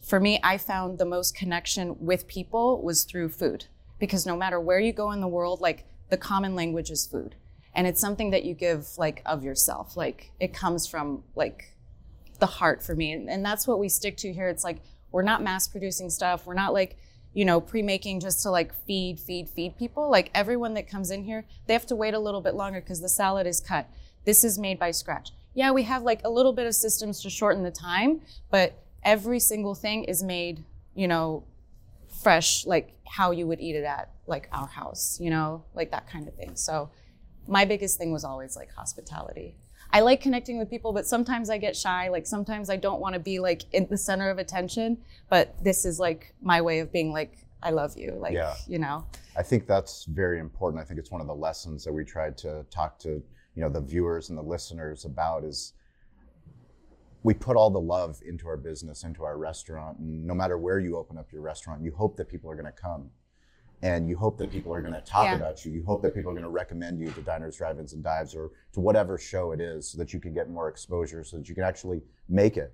for 0.01 0.21
me, 0.21 0.39
I 0.41 0.57
found 0.57 0.99
the 0.99 1.05
most 1.05 1.35
connection 1.35 1.97
with 1.99 2.27
people 2.27 2.81
was 2.81 3.03
through 3.03 3.29
food 3.29 3.65
because 3.99 4.25
no 4.25 4.37
matter 4.37 4.59
where 4.61 4.79
you 4.79 4.93
go 4.93 5.11
in 5.11 5.19
the 5.19 5.27
world, 5.27 5.59
like 5.59 5.83
the 6.09 6.17
common 6.17 6.55
language 6.55 6.91
is 6.91 7.05
food. 7.05 7.35
And 7.75 7.87
it's 7.87 7.99
something 7.99 8.29
that 8.31 8.45
you 8.45 8.53
give 8.53 8.87
like 8.97 9.21
of 9.25 9.43
yourself. 9.43 9.97
Like 9.97 10.31
it 10.39 10.53
comes 10.53 10.87
from 10.87 11.23
like 11.35 11.75
the 12.39 12.45
heart 12.45 12.81
for 12.81 12.95
me. 12.95 13.11
And, 13.11 13.29
and 13.29 13.43
that's 13.43 13.67
what 13.67 13.79
we 13.79 13.89
stick 13.89 14.15
to 14.17 14.31
here. 14.31 14.47
It's 14.47 14.63
like 14.63 14.79
we're 15.13 15.21
not 15.21 15.41
mass 15.41 15.67
producing 15.69 16.09
stuff. 16.09 16.45
We're 16.45 16.55
not 16.55 16.73
like, 16.73 16.97
you 17.33 17.45
know, 17.45 17.61
pre-making 17.61 18.19
just 18.19 18.43
to 18.43 18.49
like 18.49 18.73
feed, 18.85 19.19
feed, 19.19 19.47
feed 19.47 19.77
people. 19.77 20.09
Like 20.09 20.29
everyone 20.33 20.73
that 20.73 20.89
comes 20.89 21.11
in 21.11 21.23
here, 21.23 21.45
they 21.67 21.73
have 21.73 21.85
to 21.85 21.95
wait 21.95 22.13
a 22.13 22.19
little 22.19 22.41
bit 22.41 22.55
longer 22.55 22.81
because 22.81 22.99
the 22.99 23.07
salad 23.07 23.47
is 23.47 23.61
cut. 23.61 23.87
This 24.25 24.43
is 24.43 24.59
made 24.59 24.79
by 24.79 24.91
scratch. 24.91 25.29
Yeah, 25.53 25.71
we 25.71 25.83
have 25.83 26.01
like 26.01 26.21
a 26.25 26.29
little 26.29 26.51
bit 26.51 26.65
of 26.65 26.73
systems 26.73 27.21
to 27.21 27.29
shorten 27.29 27.63
the 27.63 27.71
time, 27.71 28.21
but 28.49 28.83
every 29.03 29.39
single 29.39 29.75
thing 29.75 30.03
is 30.03 30.23
made, 30.23 30.65
you 30.95 31.07
know, 31.07 31.43
fresh, 32.23 32.65
like 32.65 32.95
how 33.07 33.31
you 33.31 33.45
would 33.45 33.61
eat 33.61 33.75
it 33.75 33.83
at 33.83 34.09
like 34.25 34.49
our 34.51 34.67
house, 34.67 35.19
you 35.21 35.29
know, 35.29 35.63
like 35.75 35.91
that 35.91 36.09
kind 36.09 36.27
of 36.27 36.33
thing. 36.33 36.55
So 36.55 36.89
my 37.47 37.65
biggest 37.65 37.99
thing 37.99 38.11
was 38.11 38.23
always 38.23 38.55
like 38.55 38.73
hospitality. 38.73 39.57
I 39.93 40.01
like 40.01 40.21
connecting 40.21 40.57
with 40.57 40.71
people, 40.71 40.91
but 40.91 41.05
sometimes 41.05 41.51
I 41.51 41.59
get 41.59 41.75
shy. 41.75 42.09
Like 42.09 42.25
sometimes 42.25 42.71
I 42.71 42.77
don't 42.77 42.99
want 42.99 43.13
to 43.13 43.19
be 43.19 43.37
like 43.37 43.71
in 43.73 43.87
the 43.89 43.97
center 43.97 44.31
of 44.31 44.39
attention, 44.39 44.97
but 45.29 45.55
this 45.63 45.85
is 45.85 45.99
like 45.99 46.33
my 46.41 46.61
way 46.61 46.79
of 46.79 46.91
being 46.91 47.11
like, 47.11 47.37
I 47.61 47.69
love 47.69 47.95
you. 47.95 48.17
Like, 48.19 48.33
Yeah. 48.33 48.55
you 48.67 48.79
know, 48.79 49.05
I 49.37 49.43
think 49.43 49.67
that's 49.67 50.05
very 50.05 50.39
important. 50.39 50.81
I 50.81 50.85
think 50.85 50.99
it's 50.99 51.11
one 51.11 51.21
of 51.21 51.27
the 51.27 51.35
lessons 51.35 51.83
that 51.85 51.93
we 51.93 52.03
tried 52.03 52.37
to 52.39 52.65
talk 52.71 52.97
to 52.99 53.21
you 53.55 53.61
know 53.61 53.69
the 53.69 53.81
viewers 53.81 54.29
and 54.29 54.37
the 54.37 54.43
listeners 54.43 55.05
about 55.05 55.43
is 55.43 55.73
we 57.21 57.33
put 57.35 57.55
all 57.55 57.69
the 57.69 57.79
love 57.79 58.19
into 58.25 58.47
our 58.47 58.57
business, 58.57 59.03
into 59.03 59.23
our 59.23 59.37
restaurant, 59.37 59.99
and 59.99 60.25
no 60.25 60.33
matter 60.33 60.57
where 60.57 60.79
you 60.79 60.97
open 60.97 61.17
up 61.17 61.31
your 61.31 61.41
restaurant, 61.41 61.81
you 61.83 61.91
hope 61.91 62.17
that 62.17 62.27
people 62.27 62.49
are 62.51 62.55
going 62.55 62.65
to 62.65 62.71
come, 62.71 63.09
and 63.83 64.07
you 64.07 64.15
hope 64.15 64.37
that 64.37 64.49
people 64.49 64.73
are 64.73 64.81
going 64.81 64.93
to 64.93 65.01
talk 65.01 65.25
Yeah. 65.25 65.35
about 65.35 65.65
you. 65.65 65.71
You 65.73 65.83
hope 65.83 66.01
that 66.03 66.15
people 66.15 66.31
are 66.31 66.33
going 66.33 66.43
to 66.45 66.49
recommend 66.49 66.99
you 67.01 67.11
to 67.11 67.21
diners, 67.21 67.57
drive-ins, 67.57 67.91
and 67.91 68.01
dives, 68.01 68.33
or 68.33 68.51
to 68.71 68.79
whatever 68.79 69.17
show 69.17 69.51
it 69.51 69.59
is, 69.59 69.89
so 69.89 69.97
that 69.97 70.13
you 70.13 70.21
can 70.21 70.33
get 70.33 70.49
more 70.49 70.69
exposure, 70.69 71.21
so 71.25 71.37
that 71.37 71.49
you 71.49 71.53
can 71.53 71.65
actually 71.65 72.01
make 72.29 72.55
it. 72.55 72.73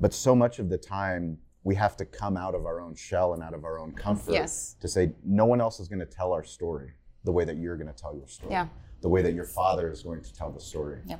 But 0.00 0.12
so 0.12 0.34
much 0.34 0.58
of 0.58 0.68
the 0.68 0.76
time, 0.76 1.38
we 1.62 1.76
have 1.76 1.96
to 1.98 2.04
come 2.04 2.36
out 2.36 2.56
of 2.56 2.66
our 2.66 2.80
own 2.80 2.96
shell 2.96 3.32
and 3.34 3.44
out 3.44 3.54
of 3.54 3.64
our 3.64 3.78
own 3.78 3.92
comfort 3.92 4.32
Yes. 4.32 4.74
to 4.80 4.88
say 4.88 5.12
no 5.24 5.46
one 5.46 5.60
else 5.60 5.78
is 5.78 5.86
going 5.86 6.00
to 6.00 6.06
tell 6.06 6.32
our 6.32 6.42
story 6.42 6.94
the 7.22 7.30
way 7.32 7.44
that 7.44 7.56
you're 7.56 7.76
going 7.76 7.86
to 7.94 8.02
tell 8.02 8.16
your 8.16 8.26
story. 8.26 8.50
Yeah. 8.50 8.66
The 9.02 9.08
way 9.08 9.22
that 9.22 9.34
your 9.34 9.44
father 9.44 9.88
is 9.90 10.02
going 10.02 10.22
to 10.22 10.34
tell 10.34 10.50
the 10.50 10.60
story. 10.60 11.00
Yeah. 11.06 11.18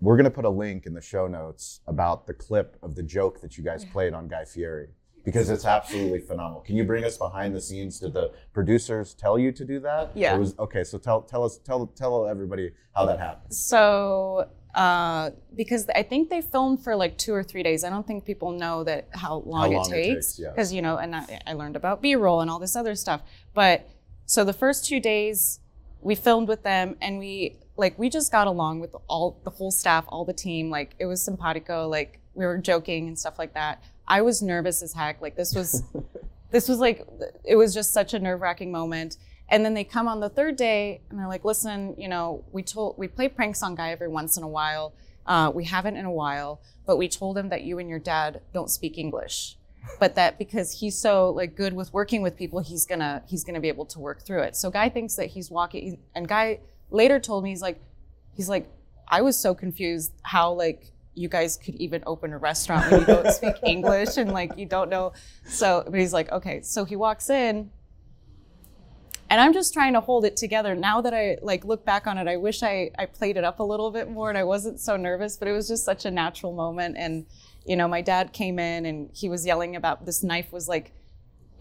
We're 0.00 0.16
going 0.16 0.24
to 0.24 0.30
put 0.30 0.44
a 0.44 0.50
link 0.50 0.86
in 0.86 0.94
the 0.94 1.00
show 1.00 1.26
notes 1.26 1.80
about 1.88 2.26
the 2.28 2.32
clip 2.34 2.76
of 2.82 2.94
the 2.94 3.02
joke 3.02 3.40
that 3.40 3.58
you 3.58 3.64
guys 3.64 3.84
played 3.84 4.14
on 4.14 4.28
Guy 4.28 4.44
Fieri 4.44 4.88
because 5.24 5.50
it's 5.50 5.64
absolutely 5.64 6.20
phenomenal. 6.20 6.60
Can 6.60 6.76
you 6.76 6.84
bring 6.84 7.04
us 7.04 7.16
behind 7.16 7.54
the 7.54 7.60
scenes? 7.60 8.00
Did 8.00 8.14
the 8.14 8.32
producers 8.52 9.14
tell 9.14 9.38
you 9.38 9.52
to 9.52 9.64
do 9.64 9.80
that? 9.80 10.10
Yeah. 10.14 10.34
It 10.34 10.38
was 10.38 10.58
okay. 10.58 10.84
So 10.84 10.98
tell 10.98 11.22
tell 11.22 11.44
us 11.44 11.58
tell 11.58 11.86
tell 11.88 12.26
everybody 12.26 12.72
how 12.94 13.06
that 13.06 13.18
happened. 13.18 13.54
So, 13.54 14.48
uh, 14.74 15.30
because 15.54 15.88
I 15.94 16.02
think 16.02 16.30
they 16.30 16.40
filmed 16.40 16.82
for 16.82 16.96
like 16.96 17.18
two 17.18 17.34
or 17.34 17.42
three 17.42 17.62
days. 17.62 17.84
I 17.84 17.90
don't 17.90 18.06
think 18.06 18.24
people 18.24 18.52
know 18.52 18.84
that 18.84 19.08
how 19.14 19.42
long, 19.46 19.72
long 19.72 19.86
it 19.86 19.90
takes. 19.90 20.14
takes, 20.14 20.38
yes. 20.38 20.52
Because 20.54 20.72
you 20.72 20.82
know, 20.82 20.96
and 20.96 21.14
I, 21.14 21.40
I 21.46 21.52
learned 21.52 21.76
about 21.76 22.02
B-roll 22.02 22.40
and 22.40 22.50
all 22.50 22.58
this 22.58 22.76
other 22.76 22.94
stuff. 22.94 23.22
But 23.54 23.88
so 24.26 24.44
the 24.44 24.52
first 24.52 24.86
two 24.86 25.00
days, 25.00 25.60
we 26.00 26.14
filmed 26.14 26.48
with 26.48 26.62
them, 26.62 26.96
and 27.00 27.18
we 27.18 27.58
like 27.76 27.98
we 27.98 28.08
just 28.08 28.32
got 28.32 28.46
along 28.46 28.80
with 28.80 28.94
all 29.08 29.40
the 29.44 29.50
whole 29.50 29.70
staff, 29.70 30.04
all 30.08 30.24
the 30.24 30.32
team. 30.32 30.70
Like 30.70 30.94
it 30.98 31.06
was 31.06 31.22
simpatico. 31.22 31.88
Like 31.88 32.20
we 32.34 32.46
were 32.46 32.58
joking 32.58 33.08
and 33.08 33.18
stuff 33.18 33.38
like 33.38 33.54
that. 33.54 33.82
I 34.10 34.22
was 34.22 34.42
nervous 34.42 34.82
as 34.82 34.92
heck. 34.92 35.22
Like 35.22 35.36
this 35.36 35.54
was 35.54 35.84
this 36.50 36.68
was 36.68 36.78
like 36.78 37.06
it 37.44 37.56
was 37.56 37.72
just 37.72 37.92
such 37.92 38.12
a 38.12 38.18
nerve-wracking 38.18 38.70
moment. 38.70 39.16
And 39.48 39.64
then 39.64 39.74
they 39.74 39.84
come 39.84 40.06
on 40.06 40.20
the 40.20 40.28
third 40.28 40.56
day 40.56 41.00
and 41.08 41.18
they're 41.18 41.28
like 41.28 41.44
listen 41.44 41.94
you 41.96 42.08
know 42.08 42.44
we 42.52 42.62
told 42.62 42.98
we 42.98 43.08
play 43.08 43.28
pranks 43.28 43.62
on 43.62 43.74
guy 43.74 43.90
every 43.90 44.08
once 44.08 44.36
in 44.36 44.42
a 44.42 44.48
while. 44.48 44.92
Uh, 45.26 45.50
we 45.54 45.64
haven't 45.64 45.96
in 45.96 46.04
a 46.04 46.10
while 46.10 46.60
but 46.86 46.96
we 46.96 47.08
told 47.08 47.38
him 47.38 47.50
that 47.50 47.62
you 47.62 47.78
and 47.78 47.88
your 47.88 47.98
dad 48.00 48.40
don't 48.52 48.70
speak 48.70 48.98
english 48.98 49.56
but 50.00 50.14
that 50.14 50.38
because 50.38 50.80
he's 50.80 50.96
so 50.96 51.30
like 51.30 51.54
good 51.54 51.72
with 51.72 51.92
working 51.92 52.22
with 52.22 52.36
people 52.36 52.58
he's 52.60 52.86
gonna 52.86 53.22
he's 53.28 53.44
gonna 53.44 53.60
be 53.60 53.68
able 53.68 53.84
to 53.84 53.98
work 53.98 54.22
through 54.22 54.42
it. 54.42 54.56
So 54.56 54.70
guy 54.70 54.88
thinks 54.88 55.14
that 55.16 55.26
he's 55.26 55.50
walking 55.50 55.98
and 56.14 56.26
guy 56.26 56.60
later 56.90 57.20
told 57.20 57.44
me 57.44 57.50
he's 57.50 57.62
like 57.62 57.80
he's 58.34 58.48
like 58.48 58.68
i 59.08 59.20
was 59.22 59.38
so 59.38 59.54
confused 59.54 60.12
how 60.22 60.52
like 60.52 60.90
you 61.20 61.28
guys 61.28 61.58
could 61.58 61.74
even 61.76 62.02
open 62.06 62.32
a 62.32 62.38
restaurant 62.38 62.90
when 62.90 63.00
you 63.00 63.06
don't 63.06 63.32
speak 63.40 63.54
english 63.62 64.16
and 64.16 64.32
like 64.32 64.56
you 64.56 64.66
don't 64.66 64.88
know. 64.88 65.12
So 65.44 65.84
but 65.84 66.00
he's 66.00 66.12
like 66.12 66.32
okay. 66.32 66.62
So 66.62 66.84
he 66.84 66.96
walks 66.96 67.28
in 67.28 67.70
and 69.28 69.40
i'm 69.40 69.52
just 69.52 69.72
trying 69.72 69.92
to 69.92 70.00
hold 70.00 70.24
it 70.24 70.36
together. 70.36 70.74
Now 70.74 71.00
that 71.02 71.12
i 71.12 71.36
like 71.42 71.64
look 71.64 71.84
back 71.84 72.06
on 72.06 72.16
it 72.18 72.26
i 72.26 72.36
wish 72.36 72.62
i 72.62 72.90
i 72.98 73.04
played 73.06 73.36
it 73.36 73.44
up 73.44 73.60
a 73.60 73.62
little 73.62 73.90
bit 73.90 74.10
more 74.10 74.30
and 74.30 74.38
i 74.38 74.44
wasn't 74.44 74.80
so 74.80 74.96
nervous 74.96 75.36
but 75.36 75.46
it 75.46 75.52
was 75.52 75.68
just 75.68 75.84
such 75.84 76.04
a 76.06 76.10
natural 76.10 76.52
moment. 76.52 76.96
And 76.98 77.26
you 77.66 77.76
know 77.76 77.86
my 77.86 78.00
dad 78.00 78.32
came 78.32 78.58
in 78.58 78.86
and 78.86 79.10
he 79.12 79.28
was 79.28 79.44
yelling 79.44 79.76
about 79.76 80.06
this 80.06 80.22
knife 80.22 80.52
was 80.52 80.68
like 80.68 80.92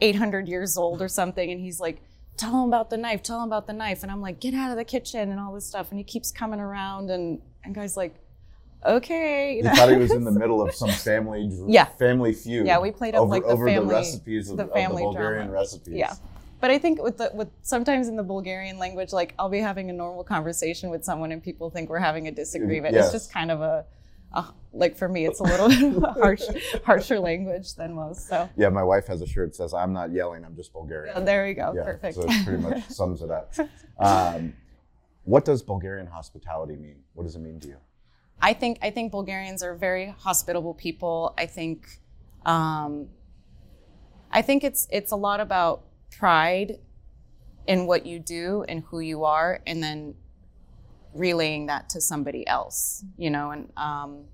800 0.02 0.48
years 0.48 0.78
old 0.78 1.02
or 1.02 1.10
something. 1.10 1.52
And 1.52 1.60
he's 1.60 1.82
like 1.82 2.02
tell 2.38 2.64
him 2.64 2.70
about 2.70 2.90
the 2.90 2.98
knife 2.98 3.22
tell 3.22 3.44
him 3.44 3.50
about 3.50 3.68
the 3.68 3.74
knife. 3.74 4.04
And 4.04 4.12
i'm 4.12 4.22
like 4.22 4.40
get 4.40 4.54
out 4.54 4.72
of 4.72 4.78
the 4.78 4.86
kitchen 4.86 5.30
and 5.30 5.40
all 5.40 5.54
this 5.54 5.66
stuff. 5.66 5.90
And 5.90 5.98
he 5.98 6.06
keeps 6.06 6.32
coming 6.32 6.62
around 6.62 7.10
and 7.10 7.42
and 7.66 7.76
guys 7.76 7.98
like 7.98 8.16
okay 8.86 9.52
you 9.52 9.56
He 9.58 9.62
know? 9.64 9.74
thought 9.76 9.90
he 9.90 9.98
was 9.98 10.12
in 10.12 10.24
the 10.24 10.32
middle 10.32 10.62
of 10.62 10.74
some 10.74 10.90
family 10.90 11.50
Yeah. 11.68 11.86
family 11.86 12.34
feud. 12.34 12.66
Yeah, 12.66 12.80
we 12.80 12.92
played 12.92 13.16
up, 13.16 13.22
over, 13.22 13.32
like, 13.32 13.44
the 13.44 13.50
over 13.50 13.68
family- 13.68 13.88
the 13.90 13.94
recipes 13.94 14.50
of 14.50 14.58
the 14.58 14.64
of 14.64 14.74
the 14.74 14.96
Bulgarian 15.04 15.48
drama. 15.48 15.52
recipes. 15.62 15.94
Yeah. 15.96 16.14
But 16.62 16.72
I 16.72 16.78
think 16.78 17.02
with 17.02 17.18
the 17.18 17.32
with 17.34 17.50
sometimes 17.62 18.08
in 18.10 18.16
the 18.18 18.24
Bulgarian 18.24 18.78
language, 18.80 19.14
like 19.14 19.34
I'll 19.40 19.50
be 19.50 19.60
having 19.60 19.90
a 19.90 19.94
normal 19.94 20.24
conversation 20.26 20.90
with 20.90 21.04
someone 21.06 21.32
and 21.32 21.42
people 21.42 21.70
think 21.70 21.90
we're 21.90 22.00
having 22.00 22.28
a 22.28 22.32
disagreement. 22.32 22.94
Yes. 22.96 23.06
It's 23.06 23.14
just 23.14 23.34
kind 23.34 23.50
of 23.50 23.62
a, 23.62 23.86
a 24.34 24.46
like 24.74 24.98
for 24.98 25.08
me, 25.08 25.26
it's 25.26 25.40
a 25.40 25.44
little 25.44 25.72
harsh, 26.22 26.44
harsher 26.86 27.18
language 27.20 27.76
than 27.76 27.94
most. 27.94 28.28
So 28.28 28.50
Yeah, 28.58 28.68
my 28.70 28.84
wife 28.84 29.08
has 29.08 29.22
a 29.22 29.26
shirt 29.28 29.50
that 29.52 29.56
says, 29.56 29.74
I'm 29.74 29.94
not 29.94 30.12
yelling, 30.12 30.44
I'm 30.46 30.56
just 30.56 30.74
Bulgarian. 30.74 31.16
yeah, 31.18 31.24
there 31.24 31.46
we 31.46 31.54
go, 31.54 31.74
Yeah, 31.76 31.84
perfect. 31.84 32.16
So 32.16 32.24
it 32.28 32.46
pretty 32.46 32.62
much 32.62 32.84
sums 32.90 33.22
it 33.22 33.32
up. 33.32 33.54
Um, 33.98 34.54
what 35.24 35.46
does 35.46 35.62
Bulgarian 35.62 36.08
hospitality 36.08 36.76
mean? 36.76 36.98
What 37.14 37.24
does 37.24 37.36
it 37.36 37.40
mean 37.40 37.60
to 37.62 37.68
you? 37.70 37.78
I 38.42 38.54
think 38.54 38.80
I 38.82 38.90
think 38.90 39.12
Bulgarians 39.12 39.64
are 39.64 39.76
very 39.76 40.16
hospitable 40.18 40.74
people. 40.74 41.34
I 41.38 41.46
think 41.46 42.00
um, 42.46 43.10
I 44.32 44.42
think 44.42 44.64
it's 44.64 44.88
it's 44.92 45.12
a 45.12 45.16
lot 45.16 45.40
about 45.40 45.84
pride 46.12 46.80
in 47.68 47.86
what 47.86 48.06
you 48.06 48.20
do 48.20 48.64
and 48.68 48.84
who 48.90 49.00
you 49.00 49.26
are, 49.26 49.62
and 49.68 49.84
then 49.84 50.16
relaying 51.14 51.68
that 51.68 51.90
to 51.90 52.02
somebody 52.02 52.48
else. 52.48 53.04
You 53.18 53.30
know, 53.30 53.52
and 53.52 53.72
um, 53.76 54.26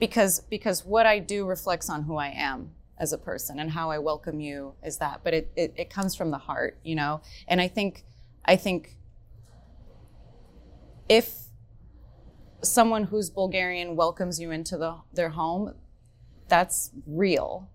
because 0.00 0.40
because 0.50 0.84
what 0.84 1.06
I 1.06 1.20
do 1.20 1.46
reflects 1.46 1.88
on 1.88 2.02
who 2.02 2.16
I 2.16 2.28
am 2.28 2.72
as 2.98 3.12
a 3.12 3.18
person 3.18 3.60
and 3.60 3.70
how 3.70 3.90
I 3.90 3.98
welcome 3.98 4.40
you 4.40 4.74
is 4.82 4.98
that. 4.98 5.20
But 5.22 5.34
it 5.34 5.52
it, 5.54 5.74
it 5.76 5.90
comes 5.90 6.16
from 6.16 6.32
the 6.32 6.38
heart, 6.38 6.78
you 6.82 6.96
know. 6.96 7.20
And 7.46 7.60
I 7.60 7.68
think 7.68 8.04
I 8.44 8.56
think 8.56 8.97
if 11.08 11.34
someone 12.62 13.04
who's 13.04 13.30
Bulgarian 13.30 13.96
welcomes 13.96 14.40
you 14.40 14.50
into 14.50 14.76
the, 14.76 14.96
their 15.12 15.30
home, 15.30 15.74
that's 16.48 16.90
real. 17.06 17.68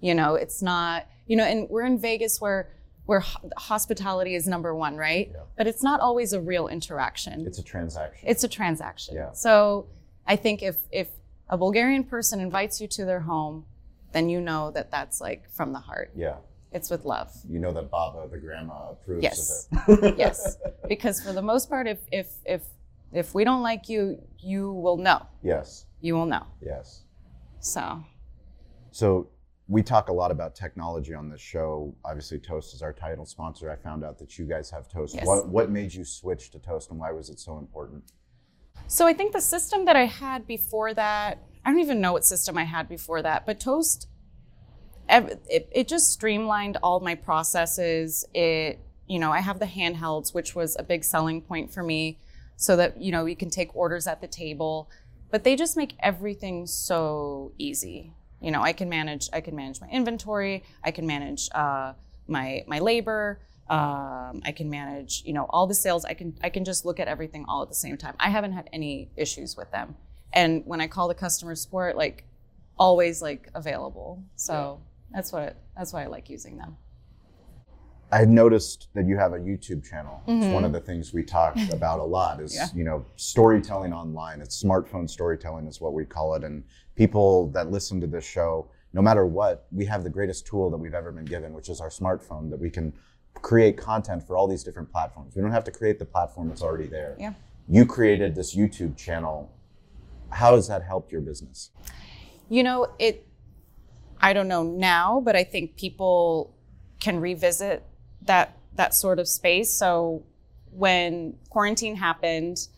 You 0.00 0.14
know, 0.14 0.34
it's 0.36 0.62
not, 0.62 1.06
you 1.26 1.36
know, 1.36 1.44
and 1.44 1.68
we're 1.68 1.84
in 1.86 1.98
Vegas 1.98 2.40
where 2.40 2.70
where 3.06 3.24
hospitality 3.56 4.34
is 4.34 4.46
number 4.46 4.74
one, 4.74 4.96
right? 4.98 5.30
Yeah. 5.32 5.40
But 5.56 5.66
it's 5.66 5.82
not 5.82 6.00
always 6.00 6.34
a 6.34 6.40
real 6.42 6.68
interaction. 6.68 7.46
It's 7.46 7.58
a 7.58 7.62
transaction. 7.62 8.28
It's 8.28 8.44
a 8.44 8.48
transaction. 8.48 9.14
Yeah. 9.16 9.32
So 9.32 9.86
I 10.26 10.36
think 10.36 10.62
if 10.62 10.76
if 10.92 11.08
a 11.48 11.56
Bulgarian 11.56 12.04
person 12.04 12.38
invites 12.38 12.80
you 12.82 12.86
to 12.88 13.06
their 13.06 13.20
home, 13.20 13.64
then 14.12 14.28
you 14.28 14.42
know 14.42 14.70
that 14.72 14.90
that's 14.90 15.20
like 15.22 15.50
from 15.50 15.72
the 15.72 15.78
heart. 15.80 16.10
yeah. 16.14 16.36
It's 16.70 16.90
with 16.90 17.06
love. 17.06 17.32
You 17.48 17.60
know 17.60 17.72
that 17.72 17.90
Baba, 17.90 18.28
the 18.30 18.36
grandma, 18.36 18.90
approves 18.90 19.22
Yes. 19.22 19.68
of 19.88 20.04
it. 20.04 20.18
yes. 20.24 20.58
Because 20.86 21.18
for 21.22 21.32
the 21.32 21.40
most 21.40 21.70
part, 21.70 21.86
if 21.88 22.00
if 22.12 22.26
if 22.44 22.62
if 23.12 23.34
we 23.34 23.44
don't 23.44 23.62
like 23.62 23.88
you, 23.88 24.22
you 24.38 24.72
will 24.72 24.96
know. 24.96 25.26
yes. 25.42 25.86
You 26.00 26.14
will 26.14 26.26
know. 26.26 26.46
Yes. 26.60 27.02
So 27.60 28.04
So 28.92 29.28
we 29.66 29.82
talk 29.82 30.08
a 30.08 30.12
lot 30.12 30.30
about 30.30 30.54
technology 30.54 31.12
on 31.12 31.28
this 31.28 31.40
show. 31.40 31.94
Obviously, 32.04 32.38
Toast 32.38 32.72
is 32.74 32.82
our 32.82 32.92
title 32.92 33.26
sponsor. 33.26 33.70
I 33.70 33.76
found 33.76 34.04
out 34.04 34.18
that 34.18 34.38
you 34.38 34.46
guys 34.46 34.70
have 34.70 34.88
Toast. 34.88 35.14
Yes. 35.14 35.26
What 35.26 35.48
what 35.48 35.70
made 35.70 35.92
you 35.92 36.04
switch 36.04 36.50
to 36.52 36.58
Toast, 36.58 36.90
and 36.90 36.98
why 36.98 37.10
was 37.10 37.30
it 37.30 37.38
so 37.40 37.58
important? 37.58 38.12
So 38.86 39.06
I 39.06 39.12
think 39.12 39.32
the 39.32 39.40
system 39.40 39.84
that 39.84 39.96
I 39.96 40.06
had 40.06 40.46
before 40.46 40.94
that, 40.94 41.38
I 41.64 41.70
don't 41.70 41.80
even 41.80 42.00
know 42.00 42.12
what 42.14 42.24
system 42.24 42.56
I 42.56 42.64
had 42.64 42.88
before 42.88 43.20
that, 43.22 43.44
but 43.44 43.60
Toast, 43.60 44.08
it, 45.10 45.68
it 45.72 45.88
just 45.88 46.10
streamlined 46.12 46.78
all 46.82 47.00
my 47.00 47.14
processes. 47.14 48.24
It, 48.32 48.80
you 49.06 49.18
know, 49.18 49.30
I 49.32 49.40
have 49.40 49.58
the 49.58 49.66
handhelds, 49.66 50.32
which 50.32 50.54
was 50.54 50.76
a 50.78 50.82
big 50.82 51.04
selling 51.04 51.42
point 51.42 51.70
for 51.70 51.82
me, 51.82 52.18
so 52.58 52.74
that, 52.74 53.00
you 53.00 53.12
know, 53.12 53.24
you 53.24 53.36
can 53.36 53.50
take 53.50 53.74
orders 53.74 54.08
at 54.08 54.20
the 54.20 54.26
table, 54.26 54.90
but 55.30 55.44
they 55.44 55.54
just 55.54 55.76
make 55.76 55.94
everything 56.00 56.66
so 56.66 57.52
easy. 57.56 58.12
You 58.40 58.50
know, 58.50 58.60
I 58.60 58.72
can 58.72 58.88
manage, 58.88 59.30
I 59.32 59.40
can 59.40 59.54
manage 59.54 59.80
my 59.80 59.88
inventory, 59.88 60.64
I 60.82 60.90
can 60.90 61.06
manage 61.06 61.48
uh, 61.54 61.92
my 62.26 62.64
my 62.66 62.80
labor, 62.80 63.40
um, 63.70 64.42
I 64.44 64.52
can 64.56 64.68
manage, 64.68 65.22
you 65.24 65.32
know, 65.32 65.46
all 65.50 65.68
the 65.68 65.74
sales. 65.74 66.04
I 66.04 66.14
can 66.14 66.36
I 66.42 66.50
can 66.50 66.64
just 66.64 66.84
look 66.84 66.98
at 66.98 67.06
everything 67.06 67.44
all 67.48 67.62
at 67.62 67.68
the 67.68 67.76
same 67.76 67.96
time. 67.96 68.14
I 68.18 68.28
haven't 68.30 68.52
had 68.52 68.68
any 68.72 69.10
issues 69.16 69.56
with 69.56 69.70
them. 69.70 69.96
And 70.32 70.66
when 70.66 70.80
I 70.80 70.88
call 70.88 71.06
the 71.06 71.14
customer 71.14 71.54
support, 71.54 71.96
like 71.96 72.24
always 72.76 73.22
like 73.22 73.50
available. 73.54 74.24
So 74.34 74.80
that's 75.12 75.32
what 75.32 75.56
that's 75.76 75.92
why 75.92 76.02
I 76.02 76.06
like 76.06 76.28
using 76.28 76.56
them. 76.58 76.76
I 78.10 78.24
noticed 78.24 78.88
that 78.94 79.06
you 79.06 79.16
have 79.18 79.32
a 79.34 79.38
YouTube 79.38 79.84
channel. 79.88 80.22
It's 80.26 80.46
one 80.52 80.64
of 80.64 80.72
the 80.72 80.80
things 80.80 81.12
we 81.12 81.22
talk 81.22 81.56
about 81.72 82.00
a 82.00 82.04
lot 82.04 82.40
is, 82.40 82.52
Mm-hmm. 82.54 82.76
Yeah. 82.76 82.78
you 82.78 82.84
know, 82.84 83.04
storytelling 83.16 83.92
online. 83.92 84.40
It's 84.40 84.62
smartphone 84.62 85.08
storytelling 85.08 85.66
is 85.66 85.80
what 85.80 85.92
we 85.92 86.04
call 86.04 86.34
it. 86.34 86.44
And 86.44 86.64
people 86.94 87.50
that 87.50 87.70
listen 87.70 88.00
to 88.00 88.06
this 88.06 88.24
show, 88.24 88.70
no 88.94 89.02
matter 89.02 89.26
what, 89.26 89.66
we 89.70 89.84
have 89.86 90.02
the 90.04 90.10
greatest 90.10 90.46
tool 90.46 90.70
that 90.70 90.78
we've 90.78 90.94
ever 90.94 91.12
been 91.12 91.26
given, 91.26 91.52
which 91.52 91.68
is 91.68 91.80
our 91.80 91.90
smartphone 91.90 92.48
that 92.50 92.58
we 92.58 92.70
can 92.70 92.92
create 93.34 93.76
content 93.76 94.26
for 94.26 94.36
all 94.36 94.48
these 94.48 94.64
different 94.64 94.90
platforms. 94.90 95.36
We 95.36 95.42
don't 95.42 95.52
have 95.52 95.64
to 95.64 95.70
create 95.70 95.98
the 95.98 96.04
platform 96.06 96.48
that's 96.48 96.62
already 96.62 96.88
there. 96.88 97.14
Yeah. 97.20 97.34
You 97.68 97.84
created 97.84 98.34
this 98.34 98.56
YouTube 98.56 98.96
channel. 98.96 99.52
How 100.30 100.54
has 100.56 100.66
that 100.68 100.82
helped 100.82 101.12
your 101.12 101.20
business? 101.20 101.70
You 102.48 102.62
know, 102.62 102.88
it 102.98 103.26
I 104.20 104.32
don't 104.32 104.48
know 104.48 104.62
now, 104.62 105.20
but 105.22 105.36
I 105.36 105.44
think 105.44 105.76
people 105.76 106.54
can 106.98 107.20
revisit 107.20 107.84
that 108.22 108.56
that 108.74 108.94
sort 108.94 109.18
of 109.18 109.28
space. 109.28 109.72
So 109.72 110.22
when 110.70 111.34
quarantine 111.50 111.96
happened, 111.96 112.68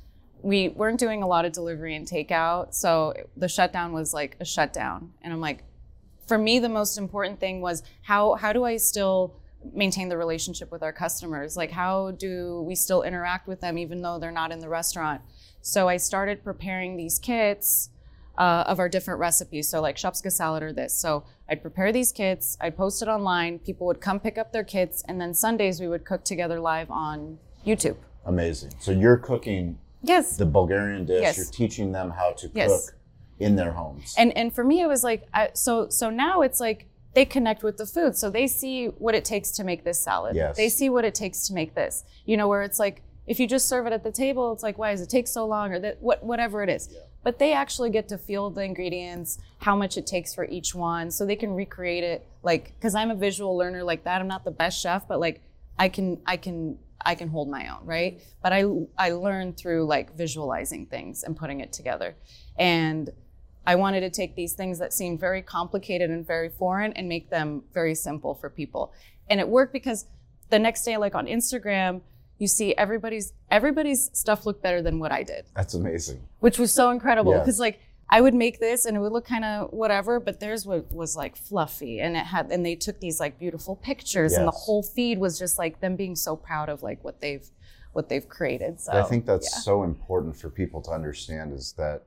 we 0.42 0.68
weren't 0.68 0.98
doing 0.98 1.22
a 1.22 1.26
lot 1.26 1.44
of 1.44 1.52
delivery 1.52 1.94
and 1.94 2.06
takeout. 2.06 2.74
So 2.74 3.14
the 3.36 3.48
shutdown 3.48 3.92
was 3.92 4.14
like 4.14 4.36
a 4.40 4.44
shutdown. 4.44 5.12
And 5.22 5.32
I'm 5.32 5.40
like, 5.40 5.64
for 6.26 6.38
me, 6.38 6.58
the 6.58 6.68
most 6.68 6.96
important 6.96 7.40
thing 7.40 7.60
was 7.60 7.82
how 8.02 8.34
how 8.34 8.52
do 8.52 8.64
I 8.64 8.76
still 8.76 9.34
maintain 9.74 10.08
the 10.08 10.16
relationship 10.16 10.70
with 10.70 10.82
our 10.82 10.92
customers? 10.92 11.56
Like 11.56 11.70
how 11.70 12.12
do 12.12 12.62
we 12.62 12.74
still 12.74 13.02
interact 13.02 13.46
with 13.46 13.60
them 13.60 13.76
even 13.76 14.00
though 14.00 14.18
they're 14.18 14.30
not 14.30 14.52
in 14.52 14.60
the 14.60 14.68
restaurant? 14.68 15.20
So 15.60 15.88
I 15.88 15.98
started 15.98 16.42
preparing 16.42 16.96
these 16.96 17.18
kits 17.18 17.90
uh, 18.40 18.64
of 18.72 18.78
our 18.78 18.88
different 18.88 19.20
recipes. 19.20 19.68
So 19.68 19.76
like 19.82 19.96
Shopska 19.96 20.32
salad 20.32 20.62
or 20.62 20.72
this. 20.72 20.92
So 21.04 21.24
I'd 21.48 21.60
prepare 21.60 21.92
these 21.92 22.10
kits, 22.10 22.56
I'd 22.60 22.76
post 22.76 23.02
it 23.02 23.08
online, 23.08 23.58
people 23.58 23.86
would 23.88 24.00
come 24.00 24.18
pick 24.18 24.38
up 24.38 24.48
their 24.52 24.64
kits, 24.64 25.04
and 25.06 25.20
then 25.20 25.34
Sundays 25.34 25.78
we 25.80 25.88
would 25.88 26.04
cook 26.10 26.24
together 26.24 26.58
live 26.58 26.90
on 26.90 27.38
YouTube. 27.66 27.96
Amazing. 28.24 28.72
So 28.80 28.90
you're 28.92 29.18
cooking 29.18 29.78
Yes. 30.02 30.36
the 30.38 30.46
Bulgarian 30.46 31.04
dish. 31.04 31.20
Yes. 31.22 31.36
You're 31.36 31.46
teaching 31.62 31.92
them 31.92 32.08
how 32.20 32.32
to 32.40 32.50
Yes. 32.54 32.70
cook 32.70 32.94
in 33.38 33.56
their 33.56 33.72
homes. 33.72 34.14
and 34.18 34.30
and 34.36 34.48
for 34.54 34.64
me 34.64 34.76
it 34.82 34.86
was 34.94 35.02
like 35.10 35.20
I, 35.34 35.50
so 35.54 35.72
so 35.88 36.06
now 36.10 36.42
it's 36.46 36.60
like 36.60 36.80
they 37.14 37.24
connect 37.36 37.62
with 37.62 37.76
the 37.78 37.86
food 37.86 38.12
so 38.16 38.26
they 38.30 38.46
see 38.46 38.76
what 39.04 39.14
it 39.14 39.24
takes 39.34 39.50
to 39.58 39.64
make 39.64 39.82
this 39.84 39.98
salad 40.08 40.36
Yes. 40.36 40.56
they 40.60 40.68
see 40.68 40.88
what 40.90 41.04
it 41.06 41.14
takes 41.14 41.38
to 41.48 41.54
make 41.54 41.74
this 41.74 42.04
you 42.26 42.36
know 42.38 42.48
where 42.48 42.62
it's 42.68 42.78
like 42.78 42.96
if 43.26 43.40
you 43.40 43.46
just 43.56 43.66
serve 43.72 43.86
it 43.86 43.94
at 43.94 44.04
the 44.04 44.12
table 44.12 44.52
it's 44.54 44.62
like 44.62 44.76
why 44.82 44.90
does 44.92 45.00
it 45.00 45.08
take 45.08 45.26
so 45.26 45.46
long 45.54 45.72
or 45.72 45.78
that 45.80 45.94
what 46.02 46.18
whatever 46.30 46.62
it 46.62 46.68
is 46.68 46.84
but 47.22 47.38
they 47.38 47.52
actually 47.52 47.90
get 47.90 48.08
to 48.08 48.18
feel 48.18 48.50
the 48.50 48.62
ingredients 48.62 49.38
how 49.58 49.76
much 49.76 49.96
it 49.96 50.06
takes 50.06 50.34
for 50.34 50.44
each 50.46 50.74
one 50.74 51.10
so 51.10 51.26
they 51.26 51.36
can 51.36 51.52
recreate 51.52 52.04
it 52.04 52.26
like 52.42 52.74
because 52.76 52.94
i'm 52.94 53.10
a 53.10 53.14
visual 53.14 53.56
learner 53.56 53.82
like 53.82 54.04
that. 54.04 54.20
I'm 54.20 54.28
not 54.28 54.44
the 54.44 54.50
best 54.50 54.80
chef 54.80 55.06
but 55.06 55.20
like 55.20 55.42
i 55.78 55.88
can 55.88 56.20
i 56.26 56.36
can 56.36 56.78
i 57.04 57.14
can 57.14 57.28
hold 57.28 57.48
my 57.48 57.68
own 57.68 57.84
right? 57.86 58.20
But 58.42 58.52
i 58.52 58.64
i 58.98 59.12
learn 59.12 59.52
through 59.54 59.86
like 59.86 60.16
visualizing 60.16 60.86
things 60.86 61.22
and 61.22 61.36
putting 61.36 61.60
it 61.60 61.72
together. 61.72 62.16
And 62.58 63.10
I 63.66 63.74
wanted 63.76 64.00
to 64.00 64.10
take 64.10 64.34
these 64.34 64.54
things 64.54 64.78
that 64.78 64.92
seemed 64.92 65.20
very 65.20 65.42
complicated 65.42 66.10
and 66.10 66.26
very 66.26 66.48
foreign 66.48 66.92
and 66.94 67.08
make 67.08 67.30
them 67.30 67.62
very 67.72 67.94
simple 67.94 68.34
for 68.34 68.48
people. 68.48 68.92
And 69.28 69.38
it 69.38 69.48
worked 69.48 69.72
because 69.72 70.06
the 70.48 70.58
next 70.58 70.84
day, 70.84 70.96
like 70.96 71.14
on 71.14 71.26
Instagram, 71.26 72.00
you 72.40 72.48
see 72.48 72.74
everybody's 72.76 73.32
everybody's 73.50 74.10
stuff 74.12 74.46
looked 74.46 74.62
better 74.62 74.82
than 74.82 74.98
what 74.98 75.12
I 75.12 75.22
did, 75.22 75.44
That's 75.54 75.74
amazing. 75.74 76.20
which 76.40 76.58
was 76.58 76.72
so 76.72 76.90
incredible 76.90 77.32
Yeah. 77.32 77.40
because 77.40 77.60
like 77.60 77.78
I 78.12 78.20
would 78.20 78.34
make 78.34 78.58
this 78.58 78.86
and 78.86 78.96
it 78.96 79.00
would 79.00 79.12
look 79.12 79.24
kind 79.26 79.44
of 79.44 79.72
whatever, 79.72 80.18
but 80.18 80.40
theirs 80.40 80.66
was, 80.66 80.82
was 80.90 81.14
like 81.14 81.36
fluffy 81.36 82.00
and 82.00 82.16
it 82.16 82.26
had 82.26 82.50
and 82.50 82.66
they 82.66 82.74
took 82.74 82.98
these 82.98 83.20
like 83.20 83.38
beautiful 83.38 83.76
pictures 83.76 84.32
and 84.32 84.46
the 84.48 84.50
whole 84.52 84.82
feed 84.82 85.18
was 85.20 85.38
just 85.38 85.58
like 85.58 85.80
them 85.80 85.94
being 85.94 86.16
so 86.16 86.34
proud 86.34 86.68
of 86.68 86.82
like 86.82 87.04
what 87.04 87.20
they've 87.20 87.48
what 87.92 88.08
they've 88.08 88.28
created. 88.28 88.80
So 88.80 88.92
I 88.92 89.02
think 89.02 89.26
that's 89.26 89.52
yeah. 89.52 89.60
so 89.60 89.82
important 89.82 90.36
for 90.36 90.48
people 90.48 90.80
to 90.82 90.90
understand 90.90 91.52
is 91.52 91.72
that 91.76 92.04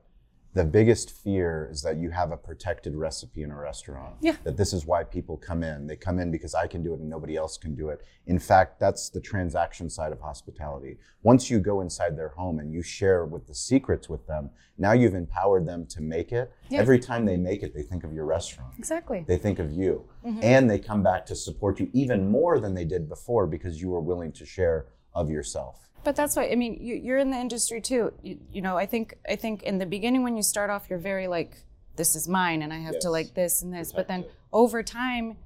the 0.54 0.64
biggest 0.64 1.10
fear 1.10 1.68
is 1.72 1.82
that 1.82 1.96
you 1.96 2.10
have 2.10 2.30
a 2.30 2.36
protected 2.36 2.94
recipe 2.94 3.42
in 3.42 3.50
a 3.50 3.56
restaurant. 3.56 4.14
Yeah. 4.20 4.36
That 4.44 4.56
this 4.56 4.72
is 4.72 4.86
why 4.86 5.02
people 5.02 5.36
come 5.36 5.64
in. 5.64 5.88
They 5.88 5.96
come 5.96 6.20
in 6.20 6.30
because 6.30 6.54
I 6.54 6.68
can 6.68 6.80
do 6.80 6.94
it 6.94 7.00
and 7.00 7.10
nobody 7.10 7.34
else 7.36 7.58
can 7.58 7.74
do 7.74 7.88
it. 7.88 8.02
In 8.26 8.38
fact, 8.38 8.78
that's 8.78 9.08
the 9.10 9.20
transaction 9.20 9.90
side 9.90 10.12
of 10.12 10.20
hospitality. 10.20 10.98
Once 11.24 11.50
you 11.50 11.58
go 11.58 11.80
inside 11.80 12.16
their 12.16 12.28
home 12.28 12.60
and 12.60 12.72
you 12.72 12.82
share 12.82 13.24
with 13.24 13.48
the 13.48 13.54
secrets 13.54 14.08
with 14.08 14.24
them, 14.28 14.50
now 14.78 14.92
you've 14.92 15.14
empowered 15.14 15.66
them 15.66 15.86
to 15.86 16.00
make 16.00 16.30
it. 16.30 16.52
Yeah. 16.68 16.78
Every 16.78 17.00
time 17.00 17.24
they 17.24 17.36
make 17.36 17.64
it, 17.64 17.74
they 17.74 17.82
think 17.82 18.04
of 18.04 18.12
your 18.12 18.24
restaurant. 18.24 18.74
exactly. 18.78 19.24
They 19.26 19.38
think 19.38 19.58
of 19.58 19.72
you. 19.72 20.08
Mm-hmm. 20.24 20.40
And 20.40 20.70
they 20.70 20.78
come 20.78 21.02
back 21.02 21.26
to 21.26 21.34
support 21.34 21.80
you 21.80 21.90
even 21.92 22.30
more 22.30 22.60
than 22.60 22.74
they 22.74 22.84
did 22.84 23.08
before 23.08 23.48
because 23.48 23.80
you 23.80 23.90
were 23.90 24.00
willing 24.00 24.30
to 24.32 24.46
share 24.46 24.86
of 25.14 25.30
yourself. 25.30 25.88
But 26.04 26.16
that's 26.16 26.36
why 26.36 26.48
I 26.50 26.54
mean 26.54 26.78
you, 26.80 26.94
you're 26.94 27.18
in 27.18 27.30
the 27.30 27.36
industry 27.38 27.80
too. 27.80 28.12
You, 28.22 28.38
you 28.52 28.62
know, 28.62 28.76
I 28.76 28.86
think 28.86 29.16
I 29.28 29.36
think 29.36 29.62
in 29.62 29.78
the 29.78 29.86
beginning 29.86 30.22
when 30.22 30.36
you 30.36 30.42
start 30.42 30.70
off, 30.70 30.86
you're 30.90 30.98
very 30.98 31.26
like 31.26 31.56
this 31.96 32.14
is 32.16 32.28
mine 32.28 32.62
and 32.62 32.72
I 32.72 32.78
have 32.78 32.98
to 33.00 33.10
like 33.10 33.34
this 33.34 33.62
and 33.62 33.72
this. 33.72 33.92
But 33.92 34.08
then 34.08 34.24
over 34.52 34.82
time, 34.82 35.36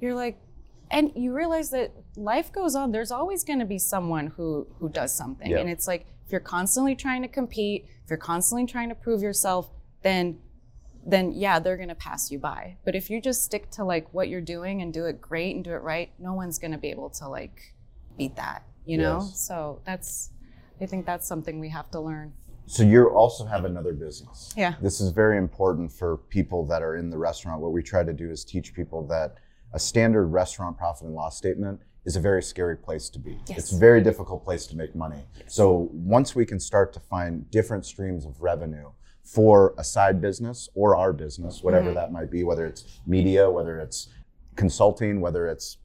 you're 0.00 0.14
like, 0.14 0.38
and 0.90 1.12
you 1.14 1.32
realize 1.32 1.70
that 1.70 1.92
life 2.16 2.52
goes 2.52 2.74
on. 2.74 2.92
There's 2.92 3.10
always 3.12 3.44
going 3.44 3.60
to 3.60 3.64
be 3.64 3.78
someone 3.78 4.28
who 4.36 4.66
who 4.78 4.88
does 4.88 5.14
something, 5.14 5.50
Yeah. 5.50 5.58
and 5.58 5.70
it's 5.70 5.86
like 5.88 6.06
if 6.26 6.32
you're 6.32 6.40
constantly 6.40 6.94
trying 6.94 7.22
to 7.22 7.28
compete, 7.28 7.86
if 8.04 8.10
you're 8.10 8.16
constantly 8.18 8.66
trying 8.66 8.88
to 8.88 8.94
prove 8.94 9.22
yourself, 9.22 9.70
then 10.02 10.38
then 11.06 11.32
yeah, 11.32 11.58
they're 11.58 11.76
going 11.76 11.88
to 11.90 11.94
pass 11.94 12.30
you 12.30 12.38
by. 12.38 12.76
But 12.84 12.94
if 12.94 13.10
you 13.10 13.20
just 13.20 13.44
stick 13.44 13.70
to 13.72 13.84
like 13.84 14.12
what 14.14 14.28
you're 14.28 14.40
doing 14.40 14.80
and 14.82 14.92
do 14.92 15.04
it 15.06 15.20
great 15.20 15.54
and 15.54 15.62
do 15.64 15.72
it 15.72 15.82
right, 15.82 16.10
no 16.18 16.32
one's 16.32 16.58
going 16.58 16.72
to 16.72 16.78
be 16.78 16.88
able 16.90 17.10
to 17.10 17.28
like 17.28 17.74
beat 18.16 18.36
that, 18.36 18.62
you 18.84 18.98
know? 18.98 19.20
Yes. 19.20 19.40
So 19.40 19.80
that's 19.84 20.30
I 20.80 20.86
think 20.86 21.06
that's 21.06 21.26
something 21.26 21.60
we 21.60 21.68
have 21.68 21.90
to 21.92 22.00
learn. 22.00 22.32
So 22.66 22.82
you 22.82 23.08
also 23.10 23.44
have 23.44 23.64
another 23.64 23.92
business. 23.92 24.52
Yeah. 24.56 24.74
This 24.80 25.00
is 25.00 25.10
very 25.10 25.36
important 25.38 25.92
for 25.92 26.16
people 26.16 26.64
that 26.66 26.82
are 26.82 26.96
in 26.96 27.10
the 27.10 27.18
restaurant. 27.18 27.60
What 27.60 27.72
we 27.72 27.82
try 27.82 28.02
to 28.02 28.12
do 28.12 28.30
is 28.30 28.44
teach 28.44 28.74
people 28.74 29.06
that 29.08 29.36
a 29.72 29.78
standard 29.78 30.26
restaurant 30.28 30.76
profit 30.78 31.06
and 31.06 31.14
loss 31.14 31.36
statement 31.36 31.80
is 32.04 32.16
a 32.16 32.20
very 32.20 32.42
scary 32.42 32.76
place 32.76 33.08
to 33.10 33.18
be. 33.18 33.38
Yes. 33.48 33.58
It's 33.58 33.72
a 33.72 33.78
very 33.78 34.02
difficult 34.02 34.44
place 34.44 34.66
to 34.68 34.76
make 34.76 34.94
money. 34.94 35.22
So 35.46 35.88
once 35.92 36.34
we 36.34 36.44
can 36.44 36.58
start 36.60 36.92
to 36.94 37.00
find 37.00 37.50
different 37.50 37.84
streams 37.86 38.24
of 38.26 38.40
revenue 38.40 38.90
for 39.24 39.74
a 39.78 39.84
side 39.84 40.20
business 40.20 40.68
or 40.74 40.96
our 40.96 41.12
business, 41.12 41.62
whatever 41.62 41.86
Mm-hmm. 41.86 41.94
that 41.94 42.12
might 42.12 42.30
be, 42.30 42.44
whether 42.44 42.66
it's 42.66 43.00
media, 43.06 43.50
whether 43.50 43.78
it's 43.78 44.08
consulting, 44.56 45.20
whether 45.20 45.46
it's 45.48 45.78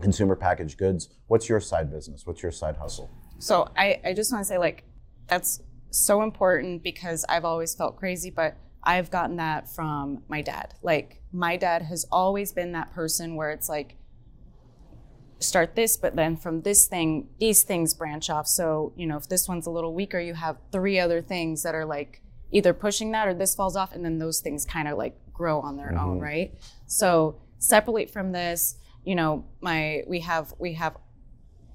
consumer 0.00 0.36
packaged 0.36 0.78
goods, 0.78 1.08
what's 1.28 1.48
your 1.48 1.60
side 1.60 1.90
business? 1.90 2.26
What's 2.26 2.42
your 2.42 2.52
side 2.52 2.76
hustle? 2.76 3.10
So 3.38 3.68
I, 3.76 4.00
I 4.04 4.12
just 4.12 4.32
want 4.32 4.44
to 4.44 4.48
say 4.48 4.58
like 4.58 4.84
that's 5.28 5.62
so 5.90 6.22
important 6.22 6.82
because 6.82 7.24
I've 7.28 7.44
always 7.44 7.74
felt 7.74 7.96
crazy, 7.96 8.30
but 8.30 8.56
I've 8.82 9.10
gotten 9.10 9.36
that 9.36 9.68
from 9.68 10.22
my 10.28 10.42
dad. 10.42 10.74
Like 10.82 11.22
my 11.32 11.56
dad 11.56 11.82
has 11.82 12.04
always 12.12 12.52
been 12.52 12.72
that 12.72 12.92
person 12.92 13.34
where 13.36 13.50
it's 13.50 13.68
like 13.68 13.96
start 15.38 15.74
this, 15.74 15.96
but 15.96 16.16
then 16.16 16.36
from 16.36 16.62
this 16.62 16.86
thing, 16.86 17.28
these 17.38 17.62
things 17.62 17.94
branch 17.94 18.30
off. 18.30 18.46
So, 18.46 18.92
you 18.96 19.06
know, 19.06 19.16
if 19.16 19.28
this 19.28 19.48
one's 19.48 19.66
a 19.66 19.70
little 19.70 19.94
weaker, 19.94 20.18
you 20.20 20.34
have 20.34 20.56
three 20.72 20.98
other 20.98 21.22
things 21.22 21.62
that 21.62 21.74
are 21.74 21.84
like 21.84 22.22
either 22.50 22.72
pushing 22.72 23.12
that 23.12 23.28
or 23.28 23.34
this 23.34 23.54
falls 23.54 23.76
off, 23.76 23.92
and 23.92 24.04
then 24.04 24.18
those 24.18 24.40
things 24.40 24.64
kind 24.64 24.88
of 24.88 24.96
like 24.96 25.16
grow 25.32 25.60
on 25.60 25.76
their 25.76 25.92
own, 25.92 26.16
mm-hmm. 26.16 26.24
right? 26.24 26.54
So 26.86 27.40
separate 27.58 28.10
from 28.10 28.32
this, 28.32 28.76
you 29.04 29.14
know, 29.14 29.44
my 29.60 30.02
we 30.06 30.20
have 30.20 30.54
we 30.58 30.74
have 30.74 30.96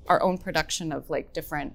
our 0.07 0.21
own 0.21 0.37
production 0.37 0.91
of 0.91 1.09
like 1.09 1.33
different 1.33 1.73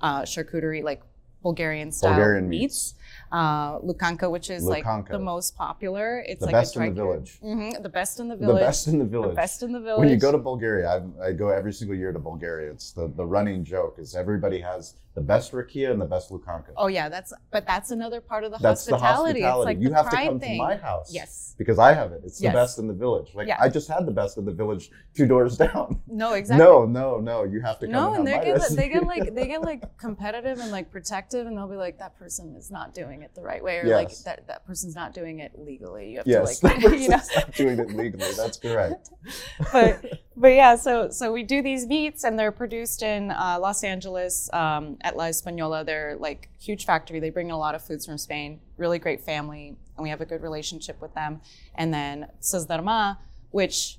uh, 0.00 0.22
charcuterie, 0.22 0.82
like 0.82 1.02
Bulgarian 1.42 1.92
style 1.92 2.12
Bulgarian 2.14 2.48
meats. 2.48 2.62
meats. 2.62 2.94
Uh, 3.30 3.78
lukanka, 3.80 4.30
which 4.30 4.48
is 4.48 4.64
like 4.64 4.84
the 5.08 5.18
most 5.18 5.54
popular. 5.56 6.20
It's 6.26 6.40
like 6.40 6.50
The 6.52 6.56
like 6.56 6.62
best 6.62 6.76
a 6.76 6.82
in 6.82 6.94
the 6.94 7.02
village. 7.02 7.38
hmm 7.42 7.70
the 7.82 7.88
best 7.88 8.20
in 8.20 8.28
the 8.28 8.36
village. 8.36 8.54
The 8.60 8.64
best 8.66 8.86
in 8.88 8.98
the 8.98 9.04
village. 9.04 9.30
The 9.30 9.34
best 9.36 9.62
in 9.62 9.72
the 9.72 9.80
village. 9.80 10.00
When 10.00 10.08
you 10.08 10.16
go 10.16 10.32
to 10.32 10.38
Bulgaria, 10.38 10.86
I, 11.20 11.26
I 11.28 11.32
go 11.32 11.48
every 11.50 11.72
single 11.72 11.96
year 11.96 12.12
to 12.12 12.18
Bulgaria. 12.18 12.70
It's 12.70 12.92
the, 12.92 13.08
the 13.20 13.26
running 13.26 13.64
joke 13.64 13.96
is 13.98 14.14
everybody 14.14 14.60
has 14.60 14.94
the 15.14 15.20
best 15.20 15.52
rakia 15.52 15.90
and 15.90 16.00
the 16.00 16.06
best 16.06 16.30
lukanka. 16.30 16.70
Oh 16.76 16.86
yeah, 16.86 17.08
that's 17.08 17.32
but 17.50 17.66
that's 17.66 17.90
another 17.90 18.20
part 18.20 18.44
of 18.44 18.52
the 18.52 18.58
That's 18.58 18.84
the 18.86 18.96
hospitality. 18.96 19.42
hospitality. 19.42 19.60
It's 19.60 19.66
like 19.70 19.80
you 19.84 19.92
have 19.92 20.08
to 20.10 20.16
come 20.16 20.38
thing. 20.40 20.58
to 20.58 20.64
my 20.64 20.76
house. 20.76 21.12
Yes. 21.12 21.54
Because 21.58 21.78
I 21.78 21.92
have 21.92 22.12
it. 22.12 22.20
It's 22.24 22.40
Yes. 22.40 22.52
the 22.52 22.56
best 22.60 22.78
in 22.78 22.86
the 22.86 22.94
village. 23.04 23.28
Like 23.34 23.48
Yeah. 23.48 23.56
I 23.60 23.68
just 23.68 23.88
had 23.88 24.06
the 24.06 24.12
best 24.22 24.38
in 24.38 24.44
the 24.44 24.52
village 24.52 24.90
two 25.16 25.26
doors 25.26 25.56
down. 25.66 26.00
No, 26.06 26.34
exactly. 26.34 26.64
No, 26.64 26.84
no, 26.86 27.18
no. 27.18 27.42
You 27.44 27.60
have 27.62 27.78
to 27.80 27.86
come 27.86 27.92
No, 27.92 28.06
and 28.14 28.18
and 28.18 28.26
they 28.28 28.38
get 28.46 28.52
recipe. 28.58 28.76
they 28.80 28.88
get 28.94 29.04
like 29.12 29.34
they 29.38 29.46
get 29.48 29.62
like 29.62 29.98
competitive 29.98 30.58
and 30.60 30.70
like 30.70 30.90
protective, 30.92 31.46
and 31.48 31.56
they'll 31.56 31.68
be 31.68 31.82
like, 31.86 31.98
that 31.98 32.16
person 32.18 32.54
is 32.56 32.70
not 32.70 32.94
doing 32.94 33.17
it 33.22 33.34
the 33.34 33.42
right 33.42 33.62
way, 33.62 33.78
or 33.78 33.86
like 33.88 34.16
that 34.24 34.46
that 34.46 34.66
person's 34.66 34.94
not 34.94 35.12
doing 35.14 35.40
it 35.40 35.52
legally. 35.58 36.10
You 36.12 36.18
have 36.18 36.26
Yes, 36.26 36.60
to 36.60 36.66
like, 36.66 36.82
you 36.82 37.08
know. 37.08 37.16
not 37.36 37.52
doing 37.54 37.78
it 37.78 37.90
legally. 37.94 38.32
That's 38.36 38.58
correct. 38.58 39.10
but 39.72 40.04
but 40.36 40.48
yeah, 40.48 40.76
so 40.76 41.10
so 41.10 41.32
we 41.32 41.42
do 41.42 41.62
these 41.62 41.86
meats, 41.86 42.24
and 42.24 42.38
they're 42.38 42.52
produced 42.52 43.02
in 43.02 43.30
uh, 43.30 43.58
Los 43.60 43.82
Angeles 43.84 44.48
um, 44.52 44.96
at 45.02 45.16
La 45.16 45.24
Española. 45.24 45.84
They're 45.84 46.16
like 46.18 46.48
huge 46.60 46.84
factory. 46.86 47.20
They 47.20 47.30
bring 47.30 47.48
in 47.48 47.52
a 47.52 47.58
lot 47.58 47.74
of 47.74 47.82
foods 47.82 48.06
from 48.06 48.18
Spain. 48.18 48.60
Really 48.76 48.98
great 48.98 49.20
family, 49.22 49.76
and 49.96 50.02
we 50.04 50.10
have 50.10 50.20
a 50.20 50.26
good 50.26 50.42
relationship 50.42 51.00
with 51.00 51.14
them. 51.14 51.40
And 51.74 51.92
then 51.92 52.28
Sazdarma, 52.40 53.18
which 53.50 53.98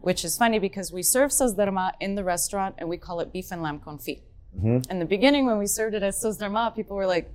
which 0.00 0.24
is 0.24 0.36
funny 0.36 0.58
because 0.58 0.92
we 0.92 1.02
serve 1.02 1.30
Sazdarma 1.30 1.92
in 2.00 2.14
the 2.14 2.24
restaurant, 2.24 2.74
and 2.78 2.88
we 2.88 2.96
call 2.98 3.20
it 3.20 3.32
beef 3.32 3.50
and 3.50 3.62
lamb 3.62 3.80
confit. 3.80 4.20
Mhm. 4.56 4.88
In 4.90 4.98
the 4.98 5.04
beginning, 5.06 5.46
when 5.46 5.58
we 5.58 5.66
served 5.66 5.94
it 5.94 6.02
as 6.02 6.22
Sazdarma, 6.22 6.76
people 6.76 6.94
were 6.96 7.06
like, 7.06 7.28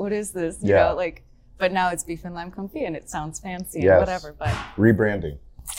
"What 0.00 0.12
is 0.12 0.32
this?" 0.32 0.62
You 0.62 0.70
Yeah. 0.74 0.88
know, 0.88 0.94
like. 0.96 1.22
But 1.58 1.72
now 1.72 1.90
it's 1.90 2.04
beef 2.04 2.24
and 2.24 2.34
lamb 2.34 2.50
confit, 2.50 2.86
and 2.86 2.96
it 2.96 3.10
sounds 3.10 3.38
fancy 3.38 3.80
Yes. 3.80 3.90
and 3.90 4.00
whatever. 4.00 4.32
But 4.38 4.48
Rebranding. 4.78 5.36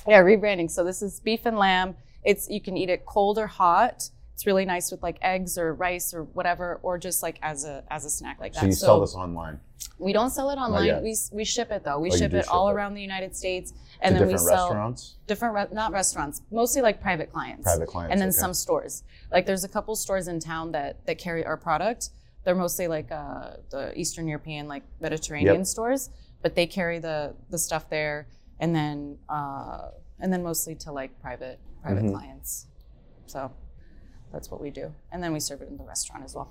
yeah, 0.08 0.22
rebranding. 0.22 0.70
So 0.70 0.84
this 0.84 1.02
is 1.02 1.20
beef 1.20 1.46
and 1.46 1.58
lamb. 1.58 1.96
It's 2.24 2.48
you 2.50 2.62
can 2.62 2.78
eat 2.78 2.90
it 2.92 3.04
cold 3.06 3.40
or 3.40 3.48
hot. 3.48 4.10
It's 4.36 4.46
really 4.46 4.66
nice 4.66 4.92
with 4.92 5.02
like 5.02 5.18
eggs 5.24 5.58
or 5.58 5.74
rice 5.74 6.14
or 6.14 6.24
whatever, 6.24 6.80
or 6.84 7.00
just 7.00 7.24
like 7.24 7.40
as 7.42 7.66
a 7.66 7.84
as 7.90 8.06
a 8.06 8.12
snack 8.12 8.40
like 8.40 8.54
that. 8.54 8.60
So 8.60 8.66
you 8.68 8.72
sell 8.74 9.00
this 9.02 9.16
online 9.16 9.60
We 9.98 10.14
don't 10.14 10.30
sell 10.30 10.50
it 10.52 10.58
online. 10.58 11.02
We 11.04 11.16
we 11.32 11.44
ship 11.44 11.72
it 11.72 11.84
though. 11.84 12.00
We 12.00 12.12
Oh, 12.12 12.16
ship 12.16 12.32
it 12.34 12.46
ship 12.46 12.54
all 12.54 12.70
it. 12.70 12.74
around 12.74 12.94
the 12.94 13.02
United 13.02 13.36
States, 13.36 13.72
to 13.72 13.78
and 14.02 14.16
then 14.16 14.28
we 14.28 14.34
different 14.34 14.50
sell 14.50 14.66
restaurants, 14.68 15.16
different 15.28 15.54
re- 15.56 15.68
not 15.72 15.92
restaurants, 15.92 16.42
mostly 16.52 16.82
like 16.84 17.02
private 17.02 17.32
clients. 17.32 17.64
private 17.64 17.88
clients, 17.88 18.12
and 18.12 18.22
then 18.22 18.30
okay. 18.30 18.38
some 18.38 18.54
stores. 18.54 19.04
Like 19.32 19.46
there's 19.48 19.64
a 19.64 19.68
couple 19.68 19.96
stores 19.96 20.28
in 20.28 20.40
town 20.40 20.72
that 20.74 21.06
that 21.08 21.18
carry 21.18 21.44
our 21.44 21.58
product. 21.58 22.10
They're 22.44 22.56
mostly 22.56 22.88
like 22.88 23.12
uh, 23.12 23.58
the 23.70 23.98
Eastern 24.00 24.28
European, 24.28 24.68
like 24.68 24.84
Mediterranean 25.00 25.58
Yep. 25.60 25.66
stores, 25.68 26.10
but 26.42 26.56
they 26.56 26.66
carry 26.66 27.00
the 27.00 27.36
the 27.50 27.58
stuff 27.58 27.90
there, 27.90 28.28
and 28.60 28.76
then 28.76 29.18
uh, 29.30 29.90
and 30.20 30.32
then 30.34 30.42
mostly 30.44 30.76
to 30.76 30.92
like 30.92 31.20
private 31.22 31.60
private 31.82 32.06
Mhm. 32.06 32.12
clients. 32.14 32.68
So 33.28 33.52
that's 34.32 34.50
what 34.50 34.60
we 34.62 34.72
do, 34.72 34.94
and 35.12 35.22
then 35.24 35.34
we 35.34 35.40
serve 35.40 35.62
it 35.62 35.70
in 35.70 35.78
the 35.78 35.84
restaurant 35.84 36.24
as 36.24 36.36
well. 36.36 36.50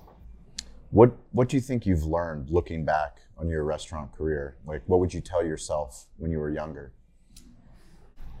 What 0.91 1.11
What 1.31 1.49
do 1.49 1.57
you 1.57 1.61
think 1.61 1.85
you've 1.85 2.05
learned 2.05 2.49
looking 2.49 2.85
back 2.85 3.17
on 3.37 3.49
your 3.49 3.63
restaurant 3.63 4.11
career? 4.13 4.55
Like, 4.65 4.83
what 4.87 4.99
would 5.01 5.13
you 5.13 5.21
tell 5.21 5.43
yourself 5.45 6.07
when 6.17 6.31
you 6.31 6.39
were 6.39 6.49
younger? 6.51 6.93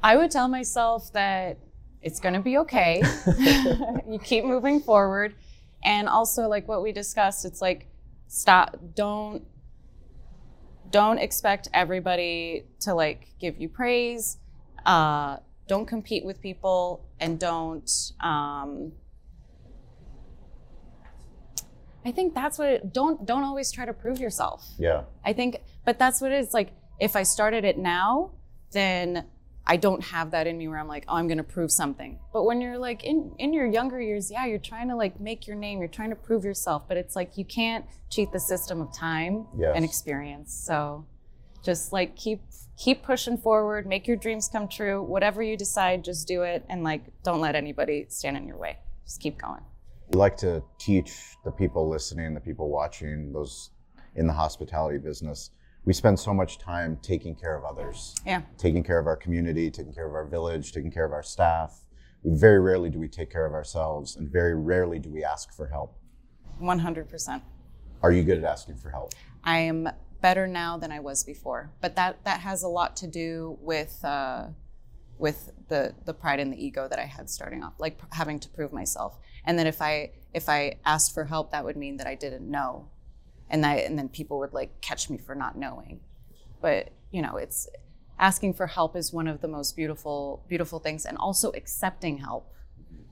I 0.03 0.15
would 0.17 0.31
tell 0.31 0.47
myself 0.47 1.11
that 1.13 1.57
it's 2.01 2.19
going 2.19 2.33
to 2.33 2.39
be 2.39 2.57
okay. 2.59 3.03
you 4.09 4.19
keep 4.23 4.43
moving 4.45 4.79
forward. 4.79 5.35
And 5.83 6.07
also 6.07 6.47
like 6.47 6.67
what 6.67 6.81
we 6.81 6.91
discussed, 6.91 7.45
it's 7.45 7.61
like 7.61 7.87
stop 8.27 8.77
don't 8.95 9.43
don't 10.89 11.17
expect 11.19 11.69
everybody 11.73 12.65
to 12.81 12.93
like 12.93 13.29
give 13.39 13.59
you 13.59 13.69
praise. 13.69 14.37
Uh, 14.85 15.37
don't 15.67 15.85
compete 15.85 16.25
with 16.25 16.41
people 16.41 17.05
and 17.19 17.39
don't 17.39 17.89
um, 18.19 18.91
I 22.05 22.11
think 22.11 22.33
that's 22.33 22.57
what 22.57 22.67
it, 22.67 22.93
don't 22.93 23.25
don't 23.25 23.43
always 23.43 23.71
try 23.71 23.85
to 23.85 23.93
prove 23.93 24.19
yourself. 24.19 24.67
Yeah, 24.77 25.03
I 25.23 25.33
think, 25.33 25.61
but 25.85 25.99
that's 25.99 26.19
what 26.19 26.31
it 26.31 26.39
is. 26.39 26.53
Like, 26.53 26.73
if 26.99 27.15
I 27.15 27.23
started 27.23 27.63
it 27.63 27.77
now, 27.77 28.31
then 28.71 29.25
I 29.65 29.77
don't 29.77 30.03
have 30.03 30.31
that 30.31 30.47
in 30.47 30.57
me 30.57 30.67
where 30.67 30.79
I'm 30.79 30.87
like, 30.87 31.05
oh, 31.07 31.15
I'm 31.15 31.27
going 31.27 31.37
to 31.37 31.43
prove 31.43 31.71
something. 31.71 32.19
But 32.33 32.43
when 32.45 32.61
you're 32.61 32.77
like 32.79 33.03
in 33.03 33.33
in 33.37 33.53
your 33.53 33.65
younger 33.67 34.01
years, 34.01 34.31
yeah, 34.31 34.45
you're 34.45 34.57
trying 34.59 34.89
to 34.89 34.95
like 34.95 35.19
make 35.19 35.47
your 35.47 35.55
name, 35.55 35.79
you're 35.79 35.87
trying 35.87 36.09
to 36.09 36.15
prove 36.15 36.43
yourself, 36.43 36.87
but 36.87 36.97
it's 36.97 37.15
like 37.15 37.37
you 37.37 37.45
can't 37.45 37.85
cheat 38.09 38.31
the 38.31 38.39
system 38.39 38.81
of 38.81 38.93
time 38.93 39.45
Yes. 39.57 39.73
and 39.75 39.85
experience. 39.85 40.53
So, 40.53 41.05
just 41.63 41.93
like 41.93 42.15
keep 42.15 42.41
keep 42.77 43.03
pushing 43.03 43.37
forward, 43.37 43.85
make 43.85 44.07
your 44.07 44.17
dreams 44.17 44.49
come 44.51 44.67
true. 44.67 45.03
Whatever 45.03 45.43
you 45.43 45.55
decide, 45.55 46.03
just 46.03 46.27
do 46.27 46.41
it, 46.41 46.65
and 46.67 46.83
like 46.83 47.03
don't 47.23 47.39
let 47.39 47.55
anybody 47.55 48.07
stand 48.09 48.35
in 48.37 48.47
your 48.47 48.57
way. 48.57 48.77
Just 49.05 49.21
keep 49.21 49.37
going. 49.39 49.61
we 50.11 50.17
like 50.17 50.37
to 50.37 50.63
teach 50.79 51.13
the 51.45 51.51
people 51.51 51.87
listening, 51.87 52.33
the 52.33 52.39
people 52.41 52.69
watching, 52.69 53.31
those 53.31 53.69
in 54.15 54.25
the 54.27 54.33
hospitality 54.33 54.97
business. 54.97 55.51
We 55.83 55.93
spend 55.93 56.19
so 56.19 56.33
much 56.33 56.59
time 56.59 56.97
taking 57.01 57.35
care 57.35 57.55
of 57.55 57.63
others, 57.65 58.15
Yeah. 58.25 58.43
taking 58.57 58.83
care 58.83 58.99
of 58.99 59.07
our 59.07 59.17
community, 59.17 59.71
taking 59.71 59.93
care 59.93 60.07
of 60.07 60.13
our 60.13 60.25
village, 60.25 60.71
taking 60.71 60.91
care 60.91 61.05
of 61.05 61.11
our 61.11 61.23
staff. 61.23 61.85
Very 62.23 62.59
rarely 62.59 62.89
do 62.91 62.99
we 62.99 63.07
take 63.07 63.31
care 63.31 63.47
of 63.47 63.53
ourselves, 63.53 64.15
and 64.15 64.29
very 64.29 64.53
rarely 64.55 64.99
do 64.99 65.09
we 65.09 65.23
ask 65.23 65.51
for 65.51 65.67
help. 65.67 65.97
100%. 66.59 67.41
Are 68.03 68.11
you 68.11 68.23
good 68.23 68.37
at 68.37 68.43
asking 68.43 68.75
for 68.77 68.91
help? 68.91 69.13
I 69.43 69.57
am 69.59 69.89
better 70.21 70.45
now 70.47 70.77
than 70.77 70.91
I 70.91 70.99
was 70.99 71.23
before. 71.23 71.71
But 71.81 71.95
that 71.95 72.23
that 72.25 72.41
has 72.41 72.61
a 72.61 72.67
lot 72.67 72.95
to 72.97 73.07
do 73.07 73.57
with 73.59 74.03
uh, 74.05 74.49
with 75.17 75.51
the 75.67 75.95
the 76.05 76.13
pride 76.13 76.39
and 76.39 76.53
the 76.53 76.63
ego 76.63 76.87
that 76.87 76.99
I 76.99 77.05
had 77.05 77.27
starting 77.29 77.63
off, 77.63 77.73
like 77.79 77.99
having 78.13 78.39
to 78.39 78.49
prove 78.49 78.71
myself. 78.71 79.17
And 79.45 79.57
then 79.57 79.65
if 79.65 79.81
I 79.81 80.11
if 80.33 80.47
I 80.47 80.75
asked 80.85 81.13
for 81.15 81.25
help, 81.25 81.51
that 81.51 81.65
would 81.65 81.75
mean 81.75 81.97
that 81.97 82.05
I 82.07 82.13
didn't 82.15 82.49
know, 82.49 82.87
and 83.51 83.63
that 83.63 83.85
and 83.85 83.99
then 83.99 84.09
people 84.09 84.39
would 84.39 84.53
like 84.53 84.81
catch 84.81 85.09
me 85.09 85.17
for 85.17 85.35
not 85.35 85.55
knowing. 85.55 85.99
But 86.61 86.89
you 87.11 87.21
know, 87.21 87.37
it's 87.37 87.69
asking 88.17 88.53
for 88.53 88.67
help 88.67 88.95
is 88.95 89.13
one 89.13 89.27
of 89.27 89.41
the 89.41 89.47
most 89.47 89.75
beautiful 89.75 90.43
beautiful 90.47 90.79
things, 90.79 91.05
and 91.05 91.17
also 91.17 91.51
accepting 91.51 92.17
help, 92.17 92.51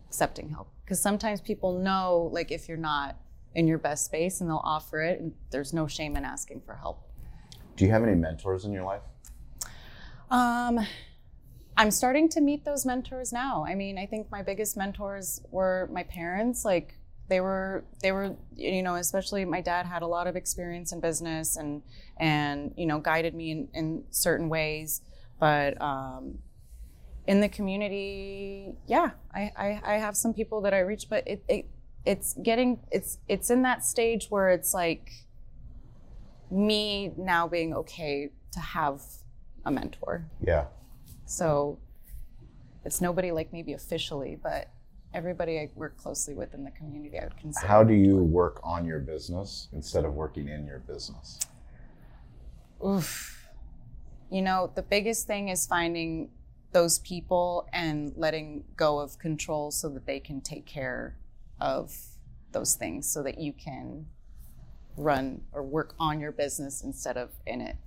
accepting 0.08 0.50
help, 0.50 0.72
because 0.84 1.00
sometimes 1.00 1.42
people 1.42 1.78
know 1.78 2.30
like 2.34 2.52
if 2.52 2.68
you're 2.68 2.78
not 2.78 3.18
in 3.54 3.68
your 3.68 3.78
best 3.78 4.06
space 4.06 4.42
and 4.42 4.50
they'll 4.50 4.62
offer 4.64 5.02
it 5.02 5.20
and 5.20 5.34
there's 5.52 5.74
no 5.74 5.88
shame 5.88 6.16
in 6.16 6.24
asking 6.24 6.62
for 6.62 6.76
help 6.76 7.02
Do 7.76 7.84
you 7.84 7.92
have 7.92 8.04
any 8.04 8.14
mentors 8.14 8.64
in 8.64 8.72
your 8.72 8.84
life? 8.84 9.02
Um, 10.30 10.86
I'm 11.76 11.90
starting 11.90 12.30
to 12.30 12.42
meet 12.42 12.64
those 12.64 12.86
mentors 12.86 13.34
now. 13.34 13.66
I 13.68 13.74
mean, 13.74 13.98
I 13.98 14.06
think 14.06 14.30
my 14.30 14.44
biggest 14.44 14.78
mentors 14.78 15.42
were 15.50 15.90
my 15.92 16.04
parents. 16.04 16.64
Like 16.64 16.99
they 17.30 17.40
were, 17.42 17.86
they 18.02 18.12
were, 18.12 18.36
you 18.56 18.84
know, 18.84 18.96
especially 18.96 19.46
my 19.46 19.62
dad 19.62 19.86
had 19.86 20.02
a 20.02 20.08
lot 20.08 20.28
of 20.28 20.36
experience 20.36 20.92
in 20.92 21.00
business 21.00 21.56
and 21.56 21.82
and 22.18 22.74
you 22.76 22.86
know 22.86 23.00
guided 23.00 23.34
me 23.34 23.52
in, 23.52 23.68
in 23.74 24.04
certain 24.10 24.50
ways. 24.50 25.02
But 25.40 25.82
um, 25.82 26.40
in 27.28 27.40
the 27.40 27.48
community, 27.48 28.74
yeah, 28.88 29.12
I, 29.34 29.52
I, 29.56 29.82
I 29.86 29.94
have 30.00 30.18
some 30.18 30.34
people 30.34 30.62
that 30.62 30.74
I 30.74 30.80
reach, 30.80 31.08
but 31.10 31.28
it, 31.28 31.44
it 31.48 31.66
it's 32.06 32.34
getting 32.44 32.80
it's 32.92 33.20
it's 33.28 33.50
in 33.50 33.62
that 33.62 33.86
stage 33.86 34.28
where 34.30 34.50
it's 34.50 34.74
like 34.74 35.12
me 36.52 37.14
now 37.18 37.48
being 37.48 37.74
okay 37.74 38.32
to 38.52 38.60
have 38.60 39.02
a 39.66 39.72
mentor. 39.72 40.26
Yeah. 40.42 40.66
So 41.26 41.80
it's 42.84 43.02
nobody 43.02 43.32
like 43.32 43.54
maybe 43.54 43.74
officially, 43.74 44.38
but 44.42 44.70
everybody 45.14 45.60
I 45.60 45.70
work 45.76 45.98
closely 45.98 46.34
with 46.34 46.54
in 46.54 46.64
the 46.64 46.72
community, 46.72 47.20
I 47.20 47.24
would 47.24 47.38
consider. 47.38 47.68
How 47.68 47.84
do 47.84 47.94
you 47.94 48.18
work 48.18 48.60
on 48.64 48.86
your 48.86 49.00
business 49.00 49.68
instead 49.74 50.06
of 50.06 50.14
working 50.14 50.48
in 50.48 50.66
your 50.66 50.80
business? 50.80 51.40
Oof. 52.86 53.50
You 54.32 54.42
know, 54.42 54.72
the 54.76 54.84
biggest 54.84 55.28
thing 55.28 55.50
is 55.50 55.66
finding 55.66 56.30
those 56.72 57.00
people 57.00 57.68
and 57.74 58.14
letting 58.16 58.64
go 58.76 59.00
of 59.00 59.18
control 59.18 59.72
so 59.72 59.90
that 59.90 60.06
they 60.06 60.20
can 60.20 60.40
take 60.42 60.66
care 60.66 61.18
of 61.60 61.96
those 62.52 62.76
things 62.76 63.12
so 63.12 63.24
that 63.24 63.40
you 63.40 63.54
can 63.54 64.06
run 64.98 65.42
or 65.52 65.64
work 65.64 65.96
on 66.00 66.20
your 66.20 66.32
business 66.32 66.84
instead 66.84 67.18
of 67.18 67.32
in 67.46 67.62
it. 67.62 67.78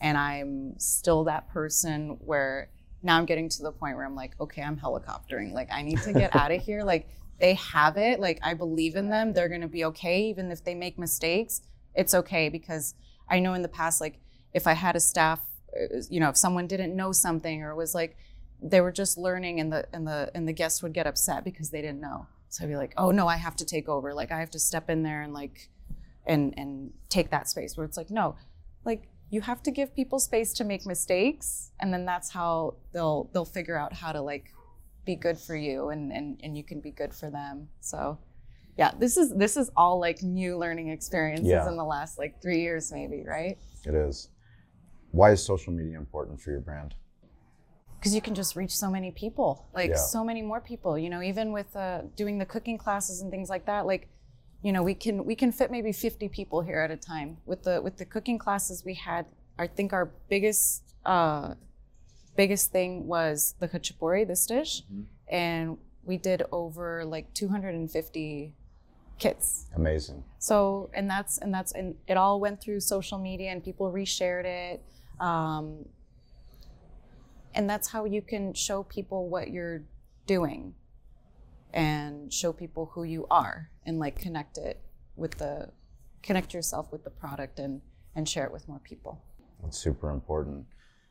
And 0.00 0.16
I'm 0.16 0.78
still 0.78 1.24
that 1.24 1.48
person 1.52 2.18
where 2.20 2.70
now 3.02 3.18
I'm 3.18 3.26
getting 3.26 3.48
to 3.50 3.62
the 3.62 3.72
point 3.72 3.96
where 3.96 4.06
I'm 4.06 4.14
like, 4.14 4.32
okay, 4.40 4.62
I'm 4.62 4.76
helicoptering. 4.76 5.52
Like, 5.52 5.68
I 5.72 5.82
need 5.82 6.00
to 6.02 6.12
get 6.12 6.34
out 6.40 6.52
of 6.52 6.62
here. 6.62 6.82
Like, 6.82 7.08
they 7.40 7.54
have 7.54 7.96
it. 7.96 8.20
Like, 8.20 8.38
I 8.42 8.54
believe 8.54 8.96
in 8.96 9.08
them. 9.08 9.32
They're 9.32 9.48
going 9.48 9.62
to 9.62 9.68
be 9.68 9.84
okay. 9.86 10.24
Even 10.24 10.50
if 10.50 10.64
they 10.64 10.74
make 10.74 10.98
mistakes, 10.98 11.62
it's 11.94 12.14
okay 12.14 12.48
because 12.48 12.94
I 13.28 13.40
know 13.40 13.54
in 13.54 13.62
the 13.62 13.68
past, 13.68 14.00
like, 14.00 14.20
if 14.52 14.66
I 14.66 14.74
had 14.74 14.96
a 14.96 15.00
staff, 15.00 15.40
uh, 15.74 16.02
you 16.08 16.20
know, 16.20 16.28
if 16.28 16.36
someone 16.36 16.66
didn't 16.66 16.94
know 16.94 17.12
something 17.12 17.62
or 17.62 17.74
was 17.74 17.94
like, 17.94 18.16
they 18.62 18.80
were 18.80 18.92
just 18.92 19.18
learning 19.18 19.58
and 19.58 19.72
the 19.72 19.86
and 19.92 20.06
the 20.06 20.30
and 20.34 20.46
the 20.46 20.52
guests 20.52 20.82
would 20.82 20.92
get 20.92 21.06
upset 21.06 21.44
because 21.44 21.70
they 21.70 21.82
didn't 21.82 22.00
know. 22.00 22.26
So 22.48 22.64
I'd 22.64 22.68
be 22.68 22.76
like, 22.76 22.94
oh 22.96 23.10
no, 23.10 23.26
I 23.26 23.36
have 23.36 23.56
to 23.56 23.64
take 23.64 23.88
over. 23.88 24.14
Like 24.14 24.30
I 24.30 24.38
have 24.38 24.50
to 24.50 24.58
step 24.58 24.88
in 24.88 25.02
there 25.02 25.22
and 25.22 25.32
like 25.32 25.68
and 26.26 26.54
and 26.56 26.92
take 27.08 27.30
that 27.30 27.48
space 27.48 27.76
where 27.76 27.84
it's 27.84 27.96
like, 27.96 28.10
no, 28.10 28.36
like 28.84 29.08
you 29.32 29.40
have 29.40 29.62
to 29.64 29.70
give 29.70 29.96
people 29.96 30.18
space 30.20 30.52
to 30.52 30.62
make 30.72 30.84
mistakes 30.86 31.72
and 31.80 31.92
then 31.92 32.04
that's 32.04 32.30
how 32.30 32.74
they'll 32.92 33.30
they'll 33.32 33.52
figure 33.58 33.76
out 33.82 33.92
how 34.02 34.12
to 34.12 34.20
like 34.20 34.46
be 35.06 35.16
good 35.16 35.38
for 35.46 35.56
you 35.56 35.88
and 35.88 36.12
and, 36.12 36.38
and 36.44 36.56
you 36.58 36.62
can 36.70 36.80
be 36.80 36.90
good 36.92 37.12
for 37.20 37.28
them. 37.30 37.68
So 37.80 38.18
yeah, 38.78 38.92
this 38.98 39.16
is 39.16 39.34
this 39.44 39.56
is 39.56 39.70
all 39.76 39.98
like 39.98 40.22
new 40.22 40.56
learning 40.58 40.88
experiences 40.90 41.48
Yeah. 41.48 41.68
in 41.68 41.76
the 41.76 41.84
last 41.96 42.18
like 42.18 42.40
three 42.42 42.60
years 42.60 42.92
maybe, 42.92 43.24
right? 43.26 43.56
It 43.86 43.94
is. 43.94 44.28
Why 45.10 45.32
is 45.32 45.42
social 45.44 45.72
media 45.72 45.96
important 45.98 46.40
for 46.40 46.50
your 46.52 46.60
brand? 46.60 46.94
because 47.98 48.16
you 48.16 48.20
can 48.20 48.34
just 48.34 48.56
reach 48.56 48.74
so 48.84 48.90
many 48.90 49.12
people 49.12 49.50
like 49.72 49.90
Yeah. 49.90 49.96
so 50.14 50.24
many 50.24 50.42
more 50.42 50.60
people 50.60 50.98
you 50.98 51.08
know 51.08 51.22
even 51.22 51.52
with 51.52 51.70
uh, 51.76 52.00
doing 52.16 52.36
the 52.42 52.44
cooking 52.54 52.76
classes 52.76 53.20
and 53.22 53.30
things 53.30 53.48
like 53.48 53.64
that 53.66 53.86
like 53.86 54.08
you 54.62 54.72
know 54.72 54.82
we 54.82 54.94
can 54.94 55.24
we 55.24 55.34
can 55.34 55.52
fit 55.52 55.70
maybe 55.70 55.92
50 55.92 56.28
people 56.28 56.62
here 56.62 56.80
at 56.80 56.90
a 56.90 56.96
time. 56.96 57.38
With 57.46 57.64
the 57.64 57.80
with 57.82 57.96
the 57.96 58.04
cooking 58.04 58.38
classes 58.38 58.84
we 58.84 58.94
had 58.94 59.26
i 59.58 59.66
think 59.66 59.92
our 59.92 60.10
biggest 60.30 60.82
uh 61.04 61.54
biggest 62.36 62.72
thing 62.72 63.06
was 63.06 63.54
the 63.58 63.68
khachapuri 63.68 64.26
this 64.26 64.46
dish. 64.46 64.82
And 65.28 65.78
we 66.04 66.16
did 66.16 66.42
over 66.52 67.04
like 67.04 67.32
250 67.34 68.54
kits. 69.18 69.66
Amazing. 69.76 70.24
so 70.38 70.90
and 70.94 71.08
that's 71.08 71.38
and 71.38 71.54
that's 71.54 71.72
and 71.72 71.94
it 72.08 72.16
all 72.16 72.40
went 72.40 72.60
through 72.60 72.80
social 72.80 73.18
media 73.18 73.50
and 73.50 73.62
people 73.62 73.92
reshared 73.92 74.44
it. 74.44 74.82
Um, 75.20 75.84
and 77.54 77.68
that's 77.68 77.88
how 77.88 78.04
you 78.04 78.22
can 78.22 78.54
show 78.54 78.82
people 78.82 79.28
what 79.28 79.50
you're 79.50 79.82
doing 80.26 80.74
and 81.72 82.32
show 82.32 82.52
people 82.52 82.90
who 82.94 83.04
you 83.04 83.26
are 83.30 83.70
and 83.86 83.98
like 83.98 84.18
connect 84.18 84.58
it 84.58 84.80
with 85.16 85.38
the 85.38 85.68
connect 86.22 86.54
yourself 86.54 86.92
with 86.92 87.04
the 87.04 87.10
product 87.10 87.58
and 87.58 87.80
and 88.14 88.28
share 88.28 88.44
it 88.44 88.52
with 88.52 88.68
more 88.68 88.80
people 88.80 89.22
That's 89.62 89.78
super 89.78 90.10
important. 90.10 90.66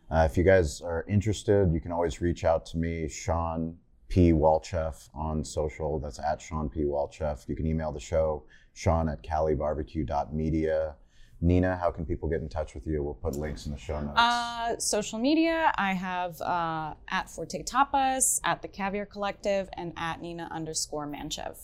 Uh, 0.09 0.27
if 0.29 0.37
you 0.37 0.43
guys 0.43 0.81
are 0.81 1.05
interested, 1.07 1.71
you 1.73 1.79
can 1.79 1.91
always 1.93 2.19
reach 2.19 2.43
out 2.43 2.65
to 2.67 2.77
me, 2.77 3.07
Shawn 3.07 3.77
P. 4.09 4.33
Walchef 4.33 5.07
on 5.13 5.41
social. 5.45 5.97
That's 5.99 6.19
at 6.19 6.41
Shawn 6.41 6.67
P. 6.69 6.81
Walchef. 6.81 7.47
You 7.47 7.55
can 7.55 7.65
email 7.65 7.93
the 7.93 7.99
show, 7.99 8.43
Shawn 8.73 9.07
at 9.07 9.23
calibarbecue.media. 9.23 10.95
Nina, 11.41 11.75
how 11.75 11.89
can 11.91 12.05
people 12.05 12.29
get 12.29 12.41
in 12.41 12.49
touch 12.49 12.75
with 12.75 12.85
you? 12.85 13.01
We'll 13.03 13.15
put 13.15 13.35
links 13.35 13.65
in 13.65 13.71
the 13.71 13.77
show 13.77 13.99
notes. 13.99 14.17
uh, 14.19 14.77
social 14.77 15.17
media 15.19 15.71
i 15.77 15.91
have 15.93 16.39
uh, 16.41 16.93
at 17.09 17.29
forte 17.29 17.63
tapas 17.63 18.39
at 18.43 18.61
the 18.61 18.67
caviar 18.67 19.05
collective 19.05 19.67
and 19.73 19.91
at 19.97 20.21
nina 20.21 20.47
underscore 20.51 21.07
manchev 21.07 21.57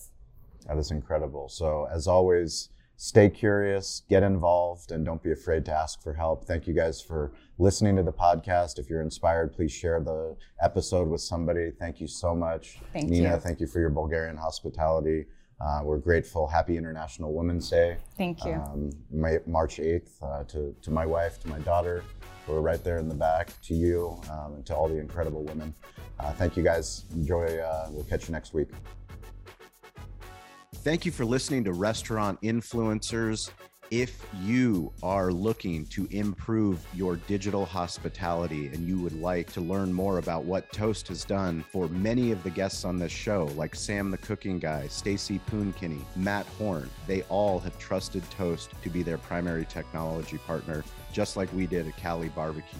That 0.67 0.77
is 0.77 0.91
incredible. 0.91 1.47
So, 1.49 1.87
as 1.97 2.07
always, 2.07 2.69
stay 2.97 3.29
curious, 3.29 4.01
get 4.09 4.23
involved, 4.23 4.91
and 4.91 5.05
don't 5.05 5.23
be 5.23 5.31
afraid 5.31 5.63
to 5.65 5.71
ask 5.83 6.01
for 6.01 6.13
help. 6.13 6.45
Thank 6.45 6.67
you 6.67 6.73
guys 6.73 6.99
for 7.09 7.31
listening 7.57 7.95
to 7.95 8.03
the 8.03 8.11
podcast. 8.11 8.79
If 8.79 8.89
you're 8.89 9.01
inspired, 9.09 9.53
please 9.53 9.71
share 9.71 9.99
the 10.01 10.35
episode 10.61 11.07
with 11.07 11.21
somebody. 11.21 11.71
Thank 11.79 12.01
you 12.01 12.07
so 12.07 12.35
much. 12.35 12.79
Thank 12.93 13.09
Nina, 13.09 13.33
you. 13.35 13.39
thank 13.45 13.59
you 13.61 13.67
for 13.67 13.79
your 13.79 13.91
Bulgarian 13.91 14.35
hospitality. 14.47 15.25
Uh, 15.59 15.81
we're 15.83 15.97
grateful. 15.97 16.47
Happy 16.47 16.77
International 16.77 17.33
Women's 17.33 17.69
Day. 17.69 17.97
thank 18.17 18.45
you 18.45 18.53
Um, 18.53 18.91
May, 19.09 19.39
March 19.47 19.77
8th 19.77 20.09
uh, 20.21 20.43
to, 20.45 20.75
to 20.81 20.91
my 20.91 21.05
wife, 21.05 21.39
to 21.41 21.47
my 21.47 21.59
daughter. 21.59 22.03
We're 22.47 22.61
right 22.61 22.81
there 22.83 22.97
in 22.99 23.09
the 23.09 23.15
back, 23.15 23.49
to 23.63 23.73
you, 23.73 24.21
um, 24.31 24.53
and 24.53 24.65
to 24.67 24.75
all 24.75 24.87
the 24.87 24.97
incredible 24.99 25.43
women. 25.43 25.73
Uh, 26.19 26.31
thank 26.33 26.55
you 26.55 26.63
guys. 26.63 27.05
Enjoy. 27.13 27.57
Uh, 27.57 27.87
we'll 27.91 28.05
catch 28.05 28.27
you 28.29 28.33
next 28.33 28.53
week. 28.53 28.69
Thank 30.75 31.05
you 31.05 31.11
for 31.11 31.25
listening 31.25 31.63
to 31.65 31.73
Restaurant 31.73 32.39
Influencers. 32.41 33.49
If 33.89 34.25
you 34.41 34.91
are 35.01 35.31
looking 35.31 35.85
to 35.87 36.09
improve 36.11 36.85
your 36.93 37.15
digital 37.15 37.65
hospitality 37.65 38.67
and 38.67 38.85
you 38.85 38.99
would 38.99 39.17
like 39.21 39.49
to 39.53 39.61
learn 39.61 39.93
more 39.93 40.17
about 40.17 40.43
what 40.43 40.73
Toast 40.73 41.07
has 41.07 41.23
done 41.23 41.63
for 41.71 41.87
many 41.87 42.33
of 42.33 42.43
the 42.43 42.49
guests 42.49 42.83
on 42.83 42.99
this 42.99 43.13
show, 43.13 43.45
like 43.55 43.75
Sam 43.75 44.11
the 44.11 44.17
Cooking 44.17 44.59
Guy, 44.59 44.87
Stacey 44.87 45.39
Poon-Kinney, 45.39 46.01
Matt 46.17 46.45
Horn, 46.57 46.89
they 47.07 47.21
all 47.29 47.59
have 47.59 47.79
trusted 47.79 48.29
Toast 48.29 48.71
to 48.83 48.89
be 48.89 49.03
their 49.03 49.17
primary 49.17 49.63
technology 49.63 50.37
partner, 50.39 50.83
just 51.13 51.37
like 51.37 51.51
we 51.53 51.65
did 51.65 51.87
at 51.87 51.95
Cali 51.95 52.27
Barbecue. 52.27 52.79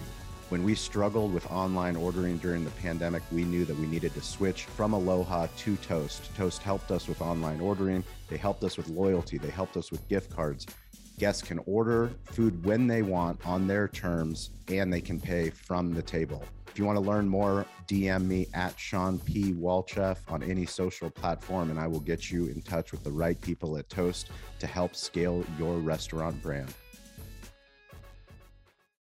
When 0.50 0.64
we 0.64 0.76
struggled 0.76 1.34
with 1.34 1.50
online 1.52 1.96
ordering 1.96 2.38
during 2.38 2.66
the 2.66 2.72
pandemic, 2.72 3.22
we 3.32 3.46
knew 3.46 3.64
that 3.64 3.78
we 3.78 3.86
needed 3.86 4.14
to 4.14 4.22
switch 4.22 4.64
from 4.64 4.92
Aloha 4.94 5.48
to 5.58 5.76
Toast. 5.78 6.36
Toast 6.36 6.62
helped 6.62 6.92
us 6.92 7.08
with 7.08 7.22
online 7.22 7.62
ordering, 7.62 8.04
they 8.30 8.38
helped 8.38 8.64
us 8.66 8.76
with 8.76 8.90
loyalty, 8.90 9.38
they 9.38 9.50
helped 9.50 9.78
us 9.78 9.90
with 9.90 10.06
gift 10.10 10.34
cards. 10.34 10.66
Guests 11.20 11.42
can 11.42 11.60
order 11.66 12.12
food 12.26 12.64
when 12.64 12.86
they 12.86 13.02
want 13.02 13.44
on 13.44 13.66
their 13.66 13.88
terms 13.88 14.52
and 14.68 14.94
they 14.94 15.02
can 15.02 15.20
pay 15.20 15.50
from 15.50 15.92
the 15.96 16.02
table. 16.02 16.44
If 16.68 16.78
you 16.78 16.86
want 16.86 16.98
to 16.98 17.04
learn 17.04 17.28
more, 17.28 17.66
DM 17.88 18.26
me 18.26 18.46
at 18.54 18.80
Shawn 18.80 19.18
P. 19.18 19.52
Walchef 19.54 20.18
on 20.28 20.44
any 20.44 20.68
social 20.68 21.10
platform, 21.10 21.72
and 21.72 21.80
I 21.80 21.88
will 21.88 22.02
get 22.02 22.30
you 22.30 22.46
in 22.46 22.62
touch 22.62 22.92
with 22.92 23.04
the 23.04 23.10
right 23.10 23.42
people 23.42 23.78
at 23.78 23.90
Toast 23.90 24.30
to 24.60 24.68
help 24.68 24.96
scale 24.96 25.44
your 25.58 25.78
restaurant 25.78 26.40
brand. 26.44 26.72